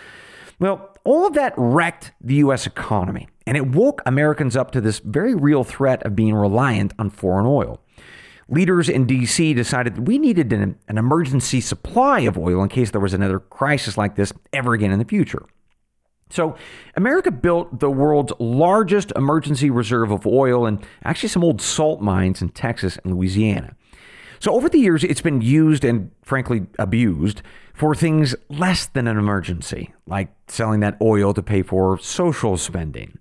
Well, 0.62 0.94
all 1.02 1.26
of 1.26 1.34
that 1.34 1.54
wrecked 1.56 2.12
the 2.20 2.36
U.S. 2.36 2.68
economy, 2.68 3.26
and 3.48 3.56
it 3.56 3.66
woke 3.66 4.00
Americans 4.06 4.56
up 4.56 4.70
to 4.70 4.80
this 4.80 5.00
very 5.00 5.34
real 5.34 5.64
threat 5.64 6.04
of 6.04 6.14
being 6.14 6.36
reliant 6.36 6.92
on 7.00 7.10
foreign 7.10 7.46
oil. 7.46 7.80
Leaders 8.48 8.88
in 8.88 9.04
D.C. 9.04 9.54
decided 9.54 9.96
that 9.96 10.02
we 10.02 10.18
needed 10.18 10.52
an, 10.52 10.78
an 10.86 10.98
emergency 10.98 11.60
supply 11.60 12.20
of 12.20 12.38
oil 12.38 12.62
in 12.62 12.68
case 12.68 12.92
there 12.92 13.00
was 13.00 13.12
another 13.12 13.40
crisis 13.40 13.98
like 13.98 14.14
this 14.14 14.32
ever 14.52 14.72
again 14.72 14.92
in 14.92 15.00
the 15.00 15.04
future. 15.04 15.44
So, 16.30 16.54
America 16.94 17.32
built 17.32 17.80
the 17.80 17.90
world's 17.90 18.32
largest 18.38 19.12
emergency 19.16 19.68
reserve 19.68 20.12
of 20.12 20.28
oil 20.28 20.64
and 20.64 20.78
actually 21.02 21.30
some 21.30 21.42
old 21.42 21.60
salt 21.60 22.00
mines 22.00 22.40
in 22.40 22.50
Texas 22.50 23.00
and 23.02 23.12
Louisiana. 23.12 23.74
So 24.42 24.52
over 24.54 24.68
the 24.68 24.80
years, 24.80 25.04
it's 25.04 25.20
been 25.20 25.40
used 25.40 25.84
and 25.84 26.10
frankly 26.24 26.66
abused 26.76 27.42
for 27.74 27.94
things 27.94 28.34
less 28.48 28.86
than 28.86 29.06
an 29.06 29.16
emergency, 29.16 29.94
like 30.04 30.30
selling 30.48 30.80
that 30.80 30.96
oil 31.00 31.32
to 31.32 31.44
pay 31.44 31.62
for 31.62 31.96
social 31.98 32.56
spending. 32.56 33.20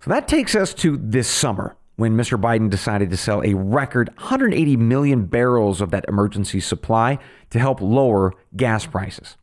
So 0.00 0.08
that 0.08 0.28
takes 0.28 0.54
us 0.54 0.72
to 0.72 0.96
this 0.96 1.28
summer 1.28 1.76
when 1.96 2.16
Mr. 2.16 2.40
Biden 2.40 2.70
decided 2.70 3.10
to 3.10 3.16
sell 3.18 3.42
a 3.42 3.52
record 3.52 4.08
180 4.16 4.74
million 4.78 5.26
barrels 5.26 5.82
of 5.82 5.90
that 5.90 6.06
emergency 6.08 6.60
supply 6.60 7.18
to 7.50 7.58
help 7.58 7.82
lower 7.82 8.32
gas 8.56 8.86
prices. 8.86 9.36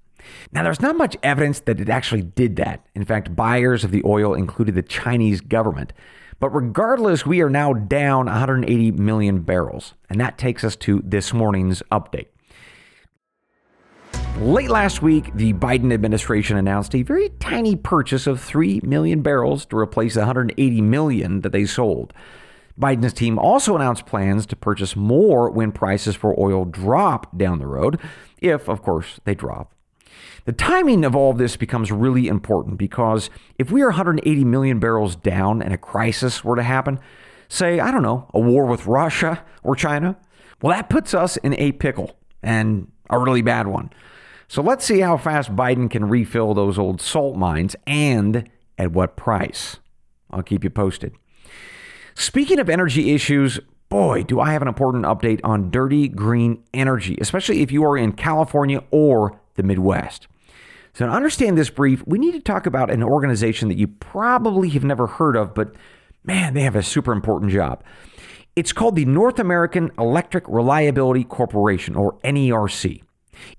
Now, 0.51 0.63
there's 0.63 0.81
not 0.81 0.98
much 0.98 1.15
evidence 1.22 1.60
that 1.62 1.79
it 1.79 1.89
actually 1.89 2.24
did 2.24 2.55
that. 2.55 2.84
In 2.96 3.05
fact, 3.05 3.36
buyers 3.36 3.84
of 3.84 3.91
the 3.91 4.01
oil 4.05 4.34
included 4.34 4.74
the 4.74 4.81
Chinese 4.81 5.39
government. 5.39 5.93
But 6.39 6.50
regardless, 6.51 7.25
we 7.25 7.41
are 7.41 7.50
now 7.50 7.74
down 7.74 8.27
180 8.27 8.91
million 8.91 9.41
barrels. 9.41 9.93
And 10.10 10.19
that 10.22 10.38
takes 10.38 10.63
us 10.63 10.75
to 10.77 11.01
this 11.03 11.34
morning's 11.34 11.84
update. 11.91 12.27
Late 14.38 14.69
last 14.69 15.01
week, 15.01 15.31
the 15.36 15.51
Biden 15.51 15.93
administration 15.93 16.55
announced 16.55 16.96
a 16.96 17.03
very 17.03 17.29
tiny 17.39 17.75
purchase 17.75 18.25
of 18.25 18.39
3 18.39 18.79
million 18.84 19.22
barrels 19.22 19.65
to 19.65 19.77
replace 19.77 20.13
the 20.13 20.22
180 20.22 20.81
million 20.81 21.41
that 21.41 21.51
they 21.51 21.65
sold. 21.65 22.13
Biden's 22.79 23.12
team 23.12 23.38
also 23.38 23.75
announced 23.75 24.05
plans 24.05 24.46
to 24.46 24.55
purchase 24.55 24.96
more 24.96 25.51
when 25.51 25.74
prices 25.74 26.15
for 26.15 26.39
oil 26.39 26.63
drop 26.63 27.38
down 27.38 27.60
the 27.60 27.67
road, 27.67 28.00
if, 28.38 28.69
of 28.69 28.81
course, 28.81 29.19
they 29.25 29.36
drop. 29.36 29.74
The 30.50 30.56
timing 30.56 31.06
of 31.06 31.15
all 31.15 31.29
of 31.29 31.38
this 31.38 31.56
becomes 31.56 31.91
really 31.91 32.27
important 32.27 32.79
because 32.79 33.29
if 33.60 33.70
we 33.70 33.84
are 33.84 33.89
180 33.89 34.46
million 34.46 34.79
barrels 34.79 35.15
down 35.15 35.62
and 35.62 35.75
a 35.75 35.77
crisis 35.77 36.44
were 36.44 36.56
to 36.56 36.63
happen, 36.63 37.00
say, 37.50 37.79
I 37.79 37.91
don't 37.91 38.01
know, 38.01 38.27
a 38.34 38.39
war 38.39 38.65
with 38.65 38.88
Russia 38.88 39.46
or 39.62 39.75
China, 39.75 40.18
well, 40.60 40.75
that 40.75 40.89
puts 40.89 41.13
us 41.13 41.38
in 41.38 41.53
a 41.60 41.74
pickle 41.74 42.18
and 42.41 42.91
a 43.12 43.20
really 43.20 43.44
bad 43.44 43.68
one. 43.68 43.91
So 44.48 44.63
let's 44.63 44.84
see 44.84 45.01
how 45.01 45.18
fast 45.18 45.56
Biden 45.56 45.88
can 45.88 46.10
refill 46.10 46.56
those 46.56 46.79
old 46.79 47.00
salt 47.00 47.36
mines 47.36 47.75
and 47.86 48.50
at 48.75 48.91
what 48.91 49.15
price. 49.15 49.77
I'll 50.32 50.41
keep 50.41 50.63
you 50.63 50.72
posted. 50.72 51.13
Speaking 52.15 52.58
of 52.58 52.72
energy 52.72 53.13
issues, 53.13 53.60
boy, 53.88 54.24
do 54.24 54.39
I 54.39 54.53
have 54.53 54.63
an 54.63 54.68
important 54.68 55.06
update 55.06 55.41
on 55.44 55.70
dirty 55.70 56.08
green 56.08 56.63
energy, 56.74 57.20
especially 57.22 57.62
if 57.62 57.72
you 57.72 57.86
are 57.86 57.96
in 57.96 58.13
California 58.13 58.84
or 58.89 59.39
the 59.53 59.62
Midwest. 59.62 60.27
So, 61.00 61.06
to 61.06 61.13
understand 61.13 61.58
this 61.58 61.70
brief, 61.70 62.06
we 62.06 62.20
need 62.20 62.34
to 62.34 62.41
talk 62.41 62.65
about 62.65 62.91
an 62.91 63.03
organization 63.03 63.70
that 63.70 63.77
you 63.77 63.88
probably 63.88 64.68
have 64.72 64.84
never 64.84 65.08
heard 65.08 65.38
of, 65.38 65.53
but 65.53 65.74
man, 66.25 66.53
they 66.53 66.63
have 66.63 66.75
a 66.75 66.84
super 66.84 67.13
important 67.13 67.53
job. 67.53 67.86
It's 68.58 68.74
called 68.74 68.98
the 68.98 69.06
North 69.06 69.39
American 69.39 69.91
Electric 69.98 70.44
Reliability 70.50 71.24
Corporation, 71.24 71.96
or 71.96 72.18
NERC. 72.25 73.01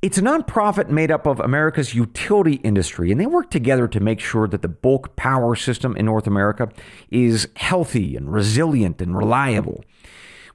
It's 0.02 0.18
a 0.18 0.20
nonprofit 0.20 0.90
made 0.90 1.10
up 1.10 1.26
of 1.26 1.40
America's 1.40 1.94
utility 1.94 2.56
industry, 2.56 3.10
and 3.10 3.18
they 3.18 3.24
work 3.24 3.50
together 3.50 3.88
to 3.88 4.00
make 4.00 4.20
sure 4.20 4.46
that 4.46 4.60
the 4.60 4.68
bulk 4.68 5.16
power 5.16 5.56
system 5.56 5.96
in 5.96 6.04
North 6.04 6.26
America 6.26 6.68
is 7.10 7.48
healthy 7.56 8.16
and 8.16 8.30
resilient 8.30 9.00
and 9.00 9.16
reliable. 9.16 9.82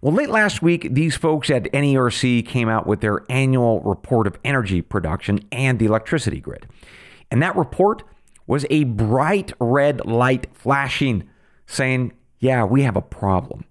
Well, 0.05 0.13
late 0.13 0.29
last 0.29 0.61
week, 0.61 0.89
these 0.91 1.15
folks 1.15 1.49
at 1.49 1.63
NERC 1.71 2.45
came 2.45 2.69
out 2.69 2.85
with 2.85 3.01
their 3.01 3.23
annual 3.27 3.79
report 3.79 4.27
of 4.27 4.37
energy 4.43 4.83
production 4.83 5.39
and 5.51 5.79
the 5.79 5.85
electricity 5.85 6.39
grid. 6.39 6.67
And 7.31 7.41
that 7.41 7.55
report 7.55 8.03
was 8.45 8.67
a 8.69 8.83
bright 8.83 9.51
red 9.59 10.05
light 10.05 10.45
flashing, 10.53 11.27
saying, 11.65 12.13
yeah, 12.37 12.63
we 12.63 12.83
have 12.83 12.95
a 12.95 13.01
problem. 13.01 13.65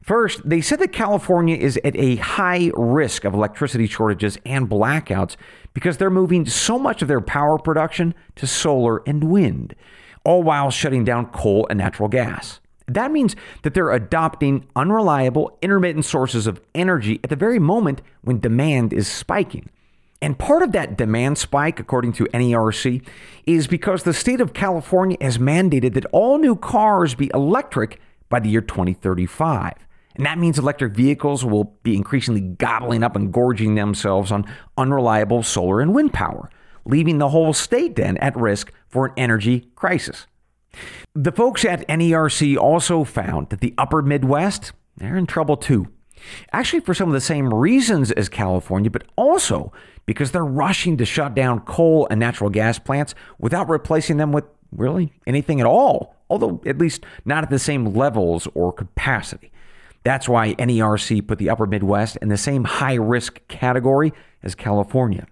First, 0.00 0.48
they 0.48 0.60
said 0.60 0.78
that 0.78 0.92
California 0.92 1.56
is 1.56 1.76
at 1.82 1.96
a 1.96 2.14
high 2.14 2.70
risk 2.76 3.24
of 3.24 3.34
electricity 3.34 3.88
shortages 3.88 4.38
and 4.46 4.70
blackouts 4.70 5.34
because 5.74 5.96
they're 5.96 6.08
moving 6.08 6.46
so 6.46 6.78
much 6.78 7.02
of 7.02 7.08
their 7.08 7.20
power 7.20 7.58
production 7.58 8.14
to 8.36 8.46
solar 8.46 9.02
and 9.08 9.24
wind, 9.24 9.74
all 10.24 10.44
while 10.44 10.70
shutting 10.70 11.02
down 11.02 11.26
coal 11.26 11.66
and 11.68 11.78
natural 11.78 12.08
gas. 12.08 12.60
That 12.88 13.12
means 13.12 13.36
that 13.62 13.74
they're 13.74 13.90
adopting 13.90 14.66
unreliable, 14.74 15.56
intermittent 15.60 16.06
sources 16.06 16.46
of 16.46 16.60
energy 16.74 17.20
at 17.22 17.30
the 17.30 17.36
very 17.36 17.58
moment 17.58 18.00
when 18.22 18.40
demand 18.40 18.92
is 18.92 19.06
spiking. 19.06 19.68
And 20.20 20.38
part 20.38 20.62
of 20.62 20.72
that 20.72 20.96
demand 20.96 21.38
spike, 21.38 21.78
according 21.78 22.14
to 22.14 22.24
NERC, 22.26 23.06
is 23.46 23.66
because 23.66 24.02
the 24.02 24.12
state 24.12 24.40
of 24.40 24.52
California 24.52 25.16
has 25.20 25.38
mandated 25.38 25.94
that 25.94 26.06
all 26.06 26.38
new 26.38 26.56
cars 26.56 27.14
be 27.14 27.30
electric 27.32 28.00
by 28.28 28.40
the 28.40 28.48
year 28.48 28.60
2035. 28.60 29.74
And 30.16 30.26
that 30.26 30.38
means 30.38 30.58
electric 30.58 30.94
vehicles 30.94 31.44
will 31.44 31.76
be 31.84 31.94
increasingly 31.94 32.40
gobbling 32.40 33.04
up 33.04 33.14
and 33.14 33.32
gorging 33.32 33.76
themselves 33.76 34.32
on 34.32 34.44
unreliable 34.76 35.44
solar 35.44 35.80
and 35.80 35.94
wind 35.94 36.12
power, 36.12 36.50
leaving 36.84 37.18
the 37.18 37.28
whole 37.28 37.52
state 37.52 37.94
then 37.94 38.16
at 38.16 38.36
risk 38.36 38.72
for 38.88 39.06
an 39.06 39.12
energy 39.16 39.68
crisis. 39.76 40.26
The 41.14 41.32
folks 41.32 41.64
at 41.64 41.86
NERC 41.88 42.56
also 42.56 43.04
found 43.04 43.50
that 43.50 43.60
the 43.60 43.74
upper 43.78 44.02
Midwest, 44.02 44.72
they're 44.96 45.16
in 45.16 45.26
trouble 45.26 45.56
too. 45.56 45.88
Actually, 46.52 46.80
for 46.80 46.94
some 46.94 47.08
of 47.08 47.14
the 47.14 47.20
same 47.20 47.52
reasons 47.52 48.10
as 48.12 48.28
California, 48.28 48.90
but 48.90 49.04
also 49.16 49.72
because 50.06 50.30
they're 50.30 50.44
rushing 50.44 50.96
to 50.96 51.04
shut 51.04 51.34
down 51.34 51.60
coal 51.60 52.08
and 52.10 52.18
natural 52.18 52.50
gas 52.50 52.78
plants 52.78 53.14
without 53.38 53.68
replacing 53.68 54.16
them 54.16 54.32
with 54.32 54.44
really 54.72 55.12
anything 55.26 55.60
at 55.60 55.66
all, 55.66 56.14
although 56.28 56.60
at 56.66 56.78
least 56.78 57.04
not 57.24 57.44
at 57.44 57.50
the 57.50 57.58
same 57.58 57.94
levels 57.94 58.48
or 58.54 58.72
capacity. 58.72 59.52
That's 60.04 60.28
why 60.28 60.54
NERC 60.54 61.26
put 61.26 61.38
the 61.38 61.50
upper 61.50 61.66
Midwest 61.66 62.16
in 62.16 62.28
the 62.28 62.36
same 62.36 62.64
high 62.64 62.94
risk 62.94 63.46
category 63.48 64.12
as 64.42 64.54
California. 64.54 65.26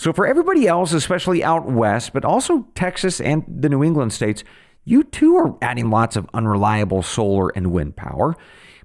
So, 0.00 0.14
for 0.14 0.26
everybody 0.26 0.66
else, 0.66 0.94
especially 0.94 1.44
out 1.44 1.70
west, 1.70 2.14
but 2.14 2.24
also 2.24 2.66
Texas 2.74 3.20
and 3.20 3.44
the 3.46 3.68
New 3.68 3.84
England 3.84 4.14
states, 4.14 4.42
you 4.82 5.04
too 5.04 5.36
are 5.36 5.58
adding 5.60 5.90
lots 5.90 6.16
of 6.16 6.26
unreliable 6.32 7.02
solar 7.02 7.50
and 7.50 7.70
wind 7.70 7.96
power. 7.96 8.34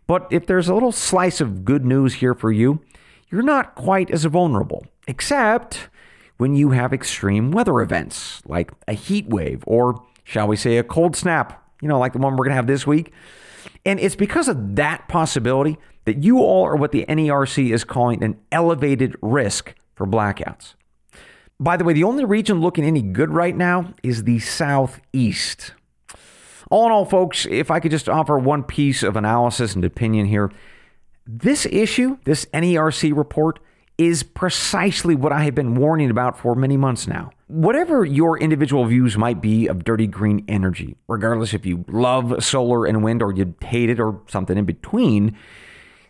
But 0.07 0.27
if 0.29 0.45
there's 0.45 0.67
a 0.67 0.73
little 0.73 0.91
slice 0.91 1.39
of 1.39 1.63
good 1.63 1.85
news 1.85 2.15
here 2.15 2.33
for 2.33 2.51
you, 2.51 2.81
you're 3.31 3.43
not 3.43 3.75
quite 3.75 4.11
as 4.11 4.25
vulnerable, 4.25 4.87
except 5.07 5.87
when 6.35 6.53
you 6.53 6.71
have 6.71 6.91
extreme 6.91 7.49
weather 7.49 7.79
events 7.79 8.41
like 8.45 8.71
a 8.85 8.91
heat 8.91 9.29
wave 9.29 9.63
or, 9.65 10.03
shall 10.25 10.49
we 10.49 10.57
say, 10.57 10.77
a 10.77 10.83
cold 10.83 11.15
snap, 11.15 11.65
you 11.81 11.87
know, 11.87 11.97
like 11.97 12.11
the 12.11 12.19
one 12.19 12.33
we're 12.33 12.43
going 12.43 12.49
to 12.49 12.55
have 12.55 12.67
this 12.67 12.85
week. 12.85 13.13
And 13.85 14.01
it's 14.01 14.17
because 14.17 14.49
of 14.49 14.75
that 14.75 15.07
possibility 15.07 15.77
that 16.03 16.25
you 16.25 16.39
all 16.39 16.65
are 16.65 16.75
what 16.75 16.91
the 16.91 17.05
NERC 17.07 17.71
is 17.71 17.85
calling 17.85 18.21
an 18.21 18.37
elevated 18.51 19.15
risk 19.21 19.75
for 19.95 20.05
blackouts. 20.05 20.73
By 21.59 21.77
the 21.77 21.83
way, 21.85 21.93
the 21.93 22.03
only 22.03 22.25
region 22.25 22.59
looking 22.59 22.83
any 22.83 23.01
good 23.01 23.29
right 23.29 23.55
now 23.55 23.93
is 24.03 24.23
the 24.23 24.39
Southeast. 24.39 25.73
All 26.69 26.85
in 26.85 26.91
all, 26.91 27.05
folks, 27.05 27.45
if 27.49 27.71
I 27.71 27.79
could 27.79 27.91
just 27.91 28.09
offer 28.09 28.37
one 28.37 28.63
piece 28.63 29.03
of 29.03 29.15
analysis 29.15 29.75
and 29.75 29.85
opinion 29.85 30.25
here, 30.25 30.51
this 31.25 31.65
issue, 31.67 32.17
this 32.25 32.45
NERC 32.53 33.15
report, 33.15 33.59
is 33.97 34.23
precisely 34.23 35.15
what 35.15 35.31
I 35.31 35.43
have 35.45 35.55
been 35.55 35.75
warning 35.75 36.09
about 36.09 36.37
for 36.37 36.55
many 36.55 36.75
months 36.75 37.07
now. 37.07 37.31
Whatever 37.47 38.03
your 38.03 38.37
individual 38.37 38.85
views 38.85 39.17
might 39.17 39.41
be 39.41 39.67
of 39.67 39.85
dirty 39.85 40.07
green 40.07 40.43
energy, 40.49 40.97
regardless 41.07 41.53
if 41.53 41.65
you 41.65 41.85
love 41.87 42.43
solar 42.43 42.85
and 42.85 43.03
wind 43.03 43.21
or 43.23 43.31
you 43.31 43.55
hate 43.61 43.89
it 43.89 44.01
or 44.01 44.21
something 44.27 44.57
in 44.57 44.65
between, 44.65 45.37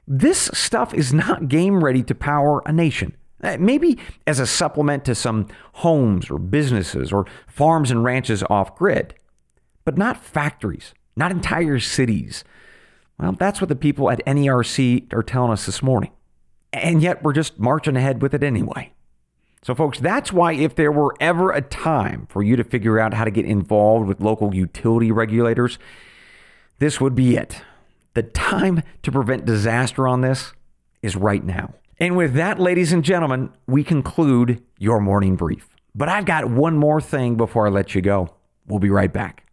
this 0.08 0.50
stuff 0.54 0.94
is 0.94 1.14
not 1.14 1.48
game 1.48 1.84
ready 1.84 2.02
to 2.02 2.16
power 2.16 2.64
a 2.66 2.72
nation. 2.72 3.16
Uh, 3.46 3.58
maybe 3.60 3.96
as 4.26 4.40
a 4.40 4.48
supplement 4.48 5.06
to 5.06 5.14
some 5.14 5.48
homes 5.74 6.32
or 6.32 6.40
businesses 6.40 7.14
or 7.14 7.28
farms 7.46 7.92
and 7.92 8.04
ranches 8.04 8.44
off 8.50 8.76
grid, 8.76 9.14
but 9.84 10.00
not 10.00 10.18
factories, 10.18 10.96
not 11.16 11.32
entire 11.32 11.80
cities. 11.80 12.44
Well, 13.20 13.34
that's 13.34 13.62
what 13.62 13.70
the 13.70 13.76
people 13.76 14.10
at 14.10 14.26
NERC 14.26 15.14
are 15.14 15.22
telling 15.22 15.52
us 15.52 15.68
this 15.68 15.84
morning. 15.84 16.12
And 16.74 17.04
yet 17.04 17.22
we're 17.22 17.34
just 17.34 17.60
marching 17.60 17.96
ahead 17.96 18.20
with 18.20 18.34
it 18.34 18.42
anyway. 18.42 18.94
So, 19.62 19.76
folks, 19.76 20.00
that's 20.00 20.34
why 20.34 20.54
if 20.54 20.74
there 20.74 20.92
were 20.92 21.14
ever 21.20 21.52
a 21.52 21.62
time 21.62 22.28
for 22.30 22.42
you 22.42 22.56
to 22.56 22.64
figure 22.64 23.00
out 23.00 23.14
how 23.14 23.26
to 23.26 23.32
get 23.32 23.46
involved 23.46 24.08
with 24.08 24.22
local 24.22 24.56
utility 24.56 25.12
regulators, 25.12 25.78
this 26.80 27.00
would 27.00 27.14
be 27.14 27.36
it. 27.36 27.62
The 28.16 28.24
time 28.24 28.82
to 29.04 29.12
prevent 29.12 29.46
disaster 29.46 30.08
on 30.08 30.22
this 30.22 30.54
is 31.04 31.16
right 31.16 31.44
now. 31.44 31.76
And 31.98 32.18
with 32.18 32.34
that, 32.34 32.60
ladies 32.60 32.92
and 32.92 33.06
gentlemen, 33.06 33.52
we 33.68 33.84
conclude 33.84 34.62
your 34.78 35.00
morning 35.00 35.38
brief. 35.38 35.70
But 35.94 36.10
I've 36.10 36.26
got 36.26 36.50
one 36.50 36.78
more 36.78 37.00
thing 37.00 37.36
before 37.38 37.68
I 37.68 37.70
let 37.70 37.96
you 37.96 38.02
go. 38.02 38.36
We'll 38.68 38.80
be 38.80 38.90
right 38.90 39.12
back. 39.12 39.48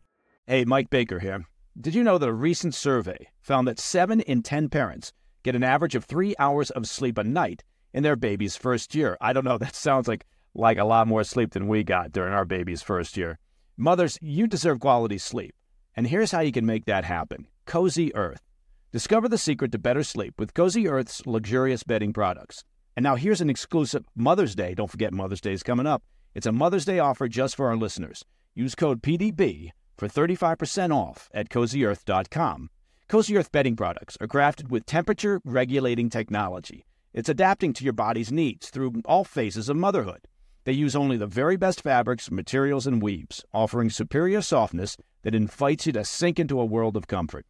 Hey, 0.49 0.65
Mike 0.65 0.91
Baker 0.91 1.21
here. 1.21 1.45
Did 1.81 1.95
you 1.95 2.03
know 2.03 2.19
that 2.19 2.29
a 2.29 2.33
recent 2.33 2.75
survey 2.75 3.29
found 3.41 3.69
that 3.69 3.79
7 3.79 4.21
in 4.23 4.43
10 4.43 4.69
parents 4.71 5.13
get 5.45 5.55
an 5.55 5.63
average 5.63 5.95
of 5.95 6.05
3 6.05 6.35
hours 6.39 6.71
of 6.71 6.89
sleep 6.89 7.17
a 7.17 7.23
night 7.23 7.63
in 7.93 8.03
their 8.03 8.17
baby's 8.17 8.57
first 8.57 8.93
year? 8.95 9.17
I 9.21 9.33
don't 9.33 9.45
know, 9.45 9.59
that 9.59 9.77
sounds 9.77 10.09
like 10.09 10.25
like 10.55 10.79
a 10.79 10.85
lot 10.85 11.07
more 11.07 11.25
sleep 11.25 11.53
than 11.53 11.67
we 11.67 11.83
got 11.83 12.13
during 12.13 12.35
our 12.35 12.45
baby's 12.45 12.83
first 12.83 13.17
year. 13.17 13.39
Mothers, 13.79 14.19
you 14.21 14.47
deserve 14.47 14.81
quality 14.81 15.17
sleep. 15.17 15.55
And 15.97 16.07
here's 16.07 16.33
how 16.33 16.41
you 16.41 16.53
can 16.53 16.67
make 16.67 16.85
that 16.85 17.05
happen. 17.05 17.47
Cozy 17.65 18.15
Earth 18.15 18.43
Discover 18.93 19.31
the 19.31 19.39
secret 19.39 19.73
to 19.73 19.79
better 19.79 20.03
sleep 20.03 20.35
with 20.39 20.53
Cozy 20.53 20.87
Earth's 20.87 21.27
luxurious 21.27 21.83
bedding 21.83 22.13
products. 22.13 22.63
And 22.95 23.03
now 23.03 23.15
here's 23.15 23.41
an 23.41 23.49
exclusive 23.49 24.05
Mother's 24.15 24.55
Day. 24.55 24.75
Don't 24.75 24.91
forget 24.91 25.15
Mother's 25.15 25.41
Day 25.41 25.55
is 25.55 25.63
coming 25.63 25.87
up. 25.87 26.03
It's 26.35 26.45
a 26.47 26.53
Mother's 26.53 26.85
Day 26.85 26.99
offer 26.99 27.27
just 27.27 27.57
for 27.57 27.69
our 27.69 27.77
listeners. 27.77 28.23
Use 28.55 28.75
code 28.75 29.01
PDB 29.01 29.71
for 29.97 30.09
35% 30.09 30.95
off 30.95 31.31
at 31.33 31.49
cozyearth.com. 31.49 32.69
Cozy 33.09 33.35
Earth 33.39 33.51
bedding 33.51 33.77
products 33.77 34.19
are 34.21 34.29
crafted 34.29 34.69
with 34.69 34.85
temperature 34.85 35.41
regulating 35.43 36.11
technology. 36.11 36.85
It's 37.15 37.31
adapting 37.31 37.73
to 37.73 37.85
your 37.85 37.95
body's 37.95 38.31
needs 38.31 38.69
through 38.69 39.01
all 39.07 39.25
phases 39.25 39.71
of 39.71 39.77
motherhood. 39.79 40.29
They 40.65 40.73
use 40.73 40.95
only 40.95 41.17
the 41.17 41.27
very 41.27 41.57
best 41.57 41.81
fabrics, 41.81 42.31
materials, 42.31 42.87
and 42.87 43.01
weaves, 43.01 43.43
offering 43.55 43.89
superior 43.89 44.43
softness 44.43 44.99
that 45.23 45.35
invites 45.35 45.87
you 45.87 45.95
to 45.95 46.05
sink 46.05 46.39
into 46.39 46.61
a 46.61 46.67
world 46.67 46.95
of 46.95 47.07
comfort. 47.07 47.47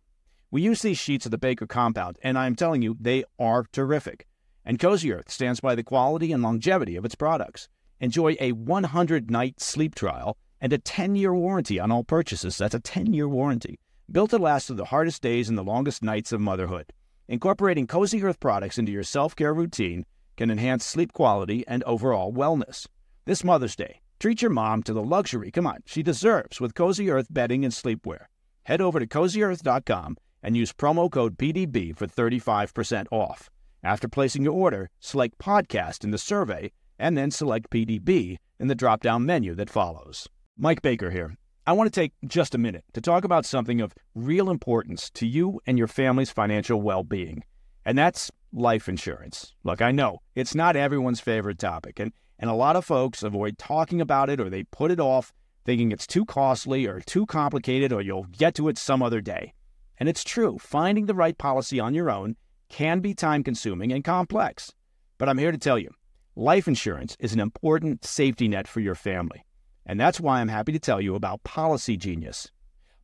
We 0.53 0.61
use 0.61 0.83
these 0.83 0.99
sheets 0.99 1.25
of 1.25 1.31
the 1.31 1.38
Baker 1.38 1.67
compound, 1.67 2.19
and 2.23 2.38
I'm 2.38 2.55
telling 2.55 2.83
you, 2.83 2.95
they 3.01 3.25
are 3.38 3.65
terrific. 3.73 4.27
And 4.67 4.79
Cozy 4.79 5.11
Earth 5.11 5.31
stands 5.31 5.61
by 5.61 5.75
the 5.75 5.83
quality 5.83 6.31
and 6.31 6.43
longevity 6.43 6.95
of 6.95 7.07
its 7.07 7.15
products. 7.15 7.71
Enjoy 8.01 8.37
a 8.38 8.53
100 8.53 9.31
night 9.31 9.62
sleep 9.62 9.95
trial 9.95 10.37
and 10.61 10.71
a 10.75 10.77
10 10.79 11.15
year 11.17 11.35
warranty 11.35 11.81
on 11.81 11.91
all 11.91 12.05
purchases. 12.05 12.59
That's 12.59 12.75
a 12.75 12.81
10 12.81 13.15
year 13.15 13.27
warranty. 13.27 13.79
Built 14.11 14.29
to 14.29 14.37
last 14.37 14.67
through 14.67 14.77
the 14.77 14.85
hardest 14.85 15.23
days 15.23 15.49
and 15.49 15.57
the 15.57 15.65
longest 15.65 16.03
nights 16.03 16.33
of 16.33 16.41
motherhood. 16.43 16.93
Incorporating 17.29 17.87
Cozy 17.87 18.23
Earth 18.23 18.38
products 18.38 18.77
into 18.77 18.93
your 18.93 19.05
self 19.05 19.35
care 19.35 19.55
routine 19.55 20.05
can 20.37 20.51
enhance 20.51 20.85
sleep 20.85 21.15
quality 21.15 21.65
and 21.67 21.83
overall 21.85 22.31
wellness. 22.31 22.87
This 23.25 23.43
Mother's 23.43 23.75
Day, 23.75 24.03
treat 24.21 24.43
your 24.43 24.51
mom 24.51 24.83
to 24.83 24.93
the 24.93 25.03
luxury, 25.03 25.51
come 25.51 25.67
on, 25.67 25.79
she 25.87 26.03
deserves 26.03 26.61
with 26.61 26.75
Cozy 26.75 27.09
Earth 27.09 27.29
bedding 27.31 27.65
and 27.65 27.73
sleepwear. 27.73 28.27
Head 28.65 28.83
over 28.83 29.01
to 29.01 29.07
cozyearth.com 29.07 30.19
and 30.43 30.57
use 30.57 30.73
promo 30.73 31.11
code 31.11 31.39
PDB 31.39 31.97
for 31.97 32.07
35% 32.07 33.07
off. 33.11 33.51
After 33.83 34.09
placing 34.09 34.45
your 34.45 34.55
order, 34.55 34.91
select 35.01 35.39
Podcast 35.39 36.05
in 36.05 36.11
the 36.11 36.19
survey 36.19 36.73
and 36.99 37.17
then 37.17 37.31
select 37.31 37.71
PDB 37.71 38.37
in 38.61 38.69
the 38.69 38.75
drop 38.75 39.03
down 39.03 39.27
menu 39.27 39.55
that 39.57 39.71
follows. 39.71 40.29
Mike 40.57 40.83
Baker 40.83 41.11
here. 41.11 41.35
I 41.67 41.73
want 41.73 41.93
to 41.93 42.01
take 42.01 42.13
just 42.27 42.55
a 42.55 42.59
minute 42.59 42.85
to 42.93 43.01
talk 43.01 43.25
about 43.25 43.47
something 43.47 43.81
of 43.81 43.95
real 44.15 44.51
importance 44.51 45.11
to 45.11 45.27
you 45.27 45.61
and 45.67 45.79
your 45.79 45.87
family's 45.87 46.31
financial 46.31 46.81
well 46.81 47.05
being, 47.05 47.45
and 47.85 47.97
that's 47.97 48.31
life 48.53 48.89
insurance. 48.89 49.55
Look, 49.63 49.81
I 49.81 49.93
know 49.93 50.19
it's 50.35 50.55
not 50.55 50.77
everyone's 50.77 51.21
favorite 51.21 51.59
topic, 51.59 52.01
and, 52.01 52.13
and 52.39 52.51
a 52.51 52.55
lot 52.55 52.75
of 52.75 52.85
folks 52.85 53.23
avoid 53.23 53.59
talking 53.59 54.01
about 54.01 54.29
it 54.29 54.41
or 54.41 54.51
they 54.51 54.65
put 54.65 54.91
it 54.91 55.01
off 55.01 55.33
thinking 55.65 55.93
it's 55.93 56.07
too 56.07 56.25
costly 56.25 56.87
or 56.87 57.01
too 57.01 57.27
complicated 57.27 57.93
or 57.93 58.03
you'll 58.03 58.25
get 58.25 58.55
to 58.57 58.69
it 58.69 58.77
some 58.77 59.03
other 59.03 59.21
day. 59.21 59.55
And 59.99 60.09
it's 60.09 60.25
true, 60.25 60.59
finding 60.59 61.07
the 61.07 61.15
right 61.15 61.37
policy 61.37 61.79
on 61.79 61.95
your 61.95 62.11
own 62.11 62.37
can 62.69 63.01
be 63.01 63.15
time 63.15 63.45
consuming 63.45 63.93
and 63.93 64.03
complex. 64.03 64.73
But 65.19 65.29
I'm 65.29 65.39
here 65.39 65.53
to 65.53 65.59
tell 65.59 65.79
you 65.79 65.91
life 66.35 66.67
insurance 66.67 67.17
is 67.21 67.33
an 67.33 67.41
important 67.41 68.05
safety 68.05 68.49
net 68.49 68.67
for 68.67 68.81
your 68.81 68.95
family. 68.95 69.45
And 69.85 70.01
that's 70.01 70.21
why 70.21 70.41
I'm 70.41 70.49
happy 70.49 70.73
to 70.73 70.79
tell 70.79 71.01
you 71.01 71.15
about 71.15 71.45
Policy 71.45 71.97
Genius. 71.97 72.51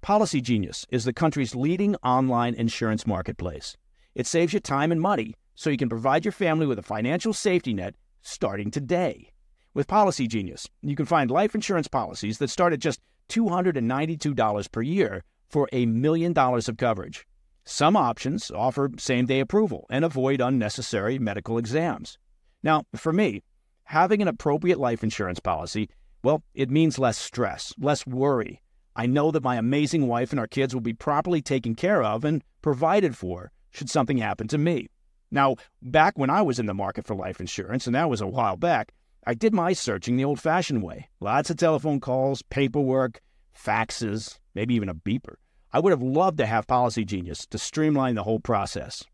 Policy 0.00 0.40
Genius 0.40 0.86
is 0.90 1.04
the 1.04 1.12
country's 1.12 1.54
leading 1.54 1.96
online 1.96 2.54
insurance 2.54 3.06
marketplace. 3.06 3.76
It 4.14 4.26
saves 4.26 4.52
you 4.52 4.60
time 4.60 4.90
and 4.90 5.00
money 5.00 5.34
so 5.54 5.70
you 5.70 5.76
can 5.76 5.88
provide 5.88 6.24
your 6.24 6.32
family 6.32 6.66
with 6.66 6.78
a 6.78 6.82
financial 6.82 7.32
safety 7.32 7.74
net 7.74 7.94
starting 8.22 8.70
today. 8.70 9.32
With 9.74 9.86
Policy 9.86 10.26
Genius, 10.26 10.68
you 10.82 10.96
can 10.96 11.06
find 11.06 11.30
life 11.30 11.54
insurance 11.54 11.88
policies 11.88 12.38
that 12.38 12.50
start 12.50 12.72
at 12.72 12.78
just 12.78 13.00
$292 13.28 14.72
per 14.72 14.82
year 14.82 15.24
for 15.48 15.68
a 15.72 15.86
million 15.86 16.32
dollars 16.32 16.68
of 16.68 16.76
coverage. 16.76 17.26
Some 17.64 17.96
options 17.96 18.50
offer 18.50 18.90
same 18.98 19.26
day 19.26 19.40
approval 19.40 19.86
and 19.90 20.04
avoid 20.04 20.40
unnecessary 20.40 21.18
medical 21.18 21.58
exams. 21.58 22.18
Now, 22.62 22.84
for 22.94 23.12
me, 23.12 23.42
having 23.84 24.22
an 24.22 24.28
appropriate 24.28 24.78
life 24.78 25.02
insurance 25.02 25.40
policy, 25.40 25.90
well, 26.22 26.42
it 26.54 26.70
means 26.70 26.98
less 26.98 27.18
stress, 27.18 27.72
less 27.78 28.06
worry. 28.06 28.62
I 28.96 29.06
know 29.06 29.30
that 29.30 29.44
my 29.44 29.56
amazing 29.56 30.06
wife 30.08 30.30
and 30.30 30.40
our 30.40 30.46
kids 30.46 30.74
will 30.74 30.80
be 30.80 30.92
properly 30.92 31.40
taken 31.40 31.74
care 31.74 32.02
of 32.02 32.24
and 32.24 32.42
provided 32.62 33.16
for 33.16 33.52
should 33.70 33.90
something 33.90 34.18
happen 34.18 34.48
to 34.48 34.58
me. 34.58 34.88
Now, 35.30 35.56
back 35.82 36.18
when 36.18 36.30
I 36.30 36.42
was 36.42 36.58
in 36.58 36.66
the 36.66 36.74
market 36.74 37.06
for 37.06 37.14
life 37.14 37.38
insurance, 37.38 37.86
and 37.86 37.94
that 37.94 38.08
was 38.10 38.20
a 38.20 38.26
while 38.26 38.56
back, 38.56 38.92
I 39.26 39.34
did 39.34 39.52
my 39.52 39.74
searching 39.74 40.16
the 40.16 40.24
old 40.24 40.40
fashioned 40.40 40.82
way. 40.82 41.10
Lots 41.20 41.50
of 41.50 41.58
telephone 41.58 42.00
calls, 42.00 42.42
paperwork, 42.42 43.20
faxes, 43.58 44.38
maybe 44.54 44.74
even 44.74 44.88
a 44.88 44.94
beeper. 44.94 45.34
I 45.72 45.80
would 45.80 45.90
have 45.90 46.02
loved 46.02 46.38
to 46.38 46.46
have 46.46 46.66
Policy 46.66 47.04
Genius 47.04 47.46
to 47.46 47.58
streamline 47.58 48.14
the 48.14 48.22
whole 48.22 48.40
process. 48.40 49.04